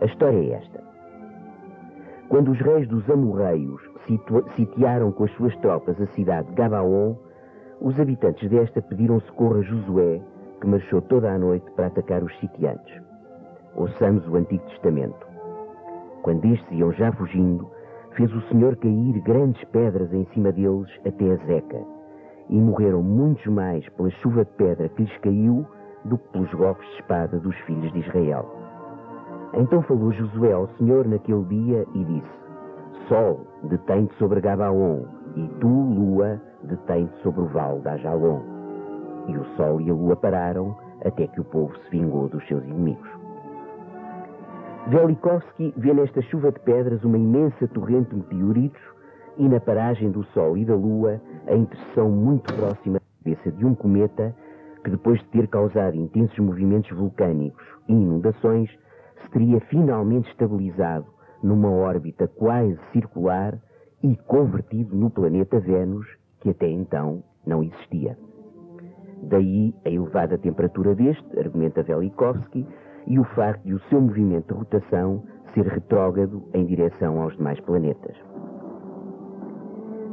A 0.00 0.04
história 0.04 0.36
é 0.36 0.50
esta. 0.50 0.82
Quando 2.28 2.50
os 2.50 2.60
reis 2.60 2.88
dos 2.88 3.08
amorreios 3.08 3.80
sitiaram 4.56 5.12
com 5.12 5.24
as 5.24 5.30
suas 5.32 5.56
tropas 5.58 6.00
a 6.00 6.06
cidade 6.08 6.48
de 6.48 6.54
Gabaon, 6.54 7.16
os 7.80 7.98
habitantes 7.98 8.48
desta 8.50 8.82
pediram 8.82 9.20
socorro 9.20 9.56
a 9.56 9.62
Josué, 9.62 10.20
que 10.60 10.66
marchou 10.66 11.00
toda 11.02 11.32
a 11.32 11.38
noite 11.38 11.70
para 11.72 11.86
atacar 11.86 12.22
os 12.22 12.38
sitiantes. 12.38 13.11
Ouçamos 13.74 14.26
o 14.28 14.36
Antigo 14.36 14.62
Testamento. 14.68 15.26
Quando 16.22 16.44
estes 16.44 16.70
iam 16.72 16.92
já 16.92 17.10
fugindo, 17.12 17.66
fez 18.12 18.32
o 18.34 18.40
Senhor 18.42 18.76
cair 18.76 19.20
grandes 19.22 19.64
pedras 19.64 20.12
em 20.12 20.24
cima 20.26 20.52
deles 20.52 20.90
até 21.06 21.32
a 21.32 21.36
zeca, 21.46 21.82
e 22.50 22.60
morreram 22.60 23.02
muitos 23.02 23.46
mais 23.46 23.88
pela 23.90 24.10
chuva 24.10 24.44
de 24.44 24.50
pedra 24.52 24.88
que 24.90 25.02
lhes 25.02 25.18
caiu 25.18 25.66
do 26.04 26.18
que 26.18 26.28
pelos 26.28 26.52
golpes 26.52 26.86
de 26.90 26.96
espada 26.96 27.38
dos 27.38 27.56
filhos 27.60 27.90
de 27.92 28.00
Israel. 28.00 28.46
Então 29.54 29.82
falou 29.82 30.12
Josué 30.12 30.52
ao 30.52 30.68
Senhor 30.76 31.06
naquele 31.08 31.44
dia 31.44 31.86
e 31.94 32.04
disse: 32.04 32.42
Sol, 33.08 33.46
detém-te 33.64 34.14
sobre 34.16 34.40
Gabaon, 34.40 35.04
e 35.34 35.48
tu, 35.60 35.68
lua, 35.68 36.40
detém-te 36.64 37.14
sobre 37.22 37.40
o 37.40 37.46
vale 37.46 37.80
da 37.80 37.96
Jalon. 37.96 38.40
E 39.28 39.36
o 39.36 39.44
sol 39.56 39.80
e 39.80 39.90
a 39.90 39.94
lua 39.94 40.16
pararam 40.16 40.76
até 41.04 41.26
que 41.26 41.40
o 41.40 41.44
povo 41.44 41.76
se 41.78 41.90
vingou 41.90 42.28
dos 42.28 42.46
seus 42.46 42.62
inimigos. 42.64 43.21
Velikovsky 44.88 45.72
vê 45.76 45.94
nesta 45.94 46.20
chuva 46.22 46.50
de 46.50 46.58
pedras 46.60 47.04
uma 47.04 47.16
imensa 47.16 47.68
torrente 47.68 48.10
de 48.10 48.16
meteoritos 48.16 48.82
e 49.38 49.48
na 49.48 49.60
paragem 49.60 50.10
do 50.10 50.24
Sol 50.26 50.56
e 50.56 50.64
da 50.64 50.74
Lua 50.74 51.20
a 51.46 51.54
interseção 51.54 52.10
muito 52.10 52.52
próxima 52.54 52.98
da 52.98 53.04
cabeça 53.22 53.52
de 53.52 53.64
um 53.64 53.76
cometa 53.76 54.34
que, 54.82 54.90
depois 54.90 55.20
de 55.20 55.26
ter 55.26 55.46
causado 55.46 55.96
intensos 55.96 56.36
movimentos 56.40 56.90
vulcânicos 56.96 57.64
e 57.88 57.92
inundações, 57.92 58.70
se 59.22 59.30
teria 59.30 59.60
finalmente 59.60 60.28
estabilizado 60.30 61.06
numa 61.42 61.70
órbita 61.70 62.26
quase 62.26 62.76
circular 62.92 63.56
e 64.02 64.16
convertido 64.26 64.96
no 64.96 65.10
planeta 65.10 65.60
Vênus, 65.60 66.06
que 66.40 66.50
até 66.50 66.68
então 66.68 67.22
não 67.46 67.62
existia. 67.62 68.18
Daí 69.22 69.72
a 69.84 69.88
elevada 69.88 70.36
temperatura 70.36 70.92
deste, 70.96 71.38
argumenta 71.38 71.84
Velikovsky, 71.84 72.66
e 73.06 73.18
o 73.18 73.24
facto 73.24 73.62
de 73.64 73.74
o 73.74 73.80
seu 73.88 74.00
movimento 74.00 74.52
de 74.52 74.58
rotação 74.58 75.22
ser 75.54 75.66
retrógrado 75.66 76.42
em 76.54 76.64
direção 76.64 77.20
aos 77.20 77.36
demais 77.36 77.60
planetas. 77.60 78.16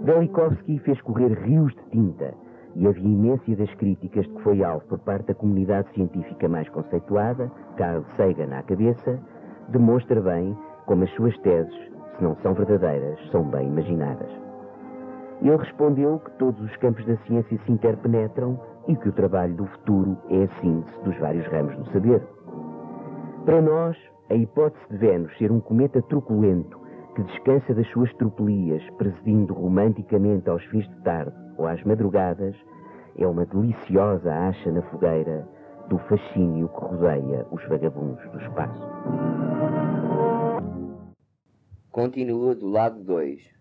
Velikovsky 0.03 0.79
fez 0.79 1.01
correr 1.01 1.33
rios 1.43 1.73
de 1.75 1.83
tinta 1.91 2.33
e 2.75 2.87
a 2.87 2.91
veemência 2.91 3.55
das 3.55 3.73
críticas 3.75 4.25
de 4.25 4.33
que 4.33 4.41
foi 4.43 4.63
alvo 4.63 4.85
por 4.87 4.99
parte 4.99 5.27
da 5.27 5.33
comunidade 5.33 5.91
científica 5.93 6.47
mais 6.47 6.69
conceituada, 6.69 7.51
Carl 7.75 8.03
Sagan 8.15 8.55
à 8.57 8.63
cabeça, 8.63 9.19
demonstra 9.69 10.21
bem 10.21 10.55
como 10.85 11.03
as 11.03 11.11
suas 11.11 11.37
teses, 11.39 11.75
se 12.17 12.23
não 12.23 12.35
são 12.37 12.53
verdadeiras, 12.53 13.19
são 13.31 13.43
bem 13.43 13.67
imaginadas. 13.67 14.29
Ele 15.41 15.55
respondeu 15.55 16.19
que 16.19 16.31
todos 16.31 16.59
os 16.61 16.75
campos 16.77 17.05
da 17.05 17.15
ciência 17.17 17.57
se 17.65 17.71
interpenetram 17.71 18.59
e 18.87 18.95
que 18.95 19.07
o 19.07 19.13
trabalho 19.13 19.55
do 19.55 19.65
futuro 19.65 20.17
é 20.29 20.43
a 20.43 20.47
síntese 20.59 21.01
dos 21.03 21.17
vários 21.17 21.45
ramos 21.47 21.75
do 21.77 21.85
saber. 21.91 22.21
Para 23.49 23.63
nós, 23.63 23.97
a 24.29 24.35
hipótese 24.35 24.85
de 24.91 24.97
Vênus 24.97 25.35
ser 25.39 25.51
um 25.51 25.59
cometa 25.59 26.03
truculento 26.03 26.79
que 27.15 27.23
descansa 27.23 27.73
das 27.73 27.87
suas 27.87 28.13
tropelias, 28.13 28.87
presidindo 28.95 29.55
romanticamente 29.55 30.47
aos 30.47 30.63
fins 30.65 30.87
de 30.87 30.95
tarde 31.01 31.35
ou 31.57 31.65
às 31.65 31.83
madrugadas, 31.83 32.55
é 33.17 33.25
uma 33.25 33.47
deliciosa 33.47 34.31
acha 34.31 34.71
na 34.71 34.83
fogueira 34.83 35.49
do 35.89 35.97
fascínio 35.97 36.69
que 36.69 36.79
rodeia 36.79 37.43
os 37.49 37.67
vagabundos 37.67 38.23
do 38.29 38.39
espaço. 38.39 38.87
Continua 41.91 42.53
do 42.53 42.67
lado 42.67 43.03
2. 43.03 43.58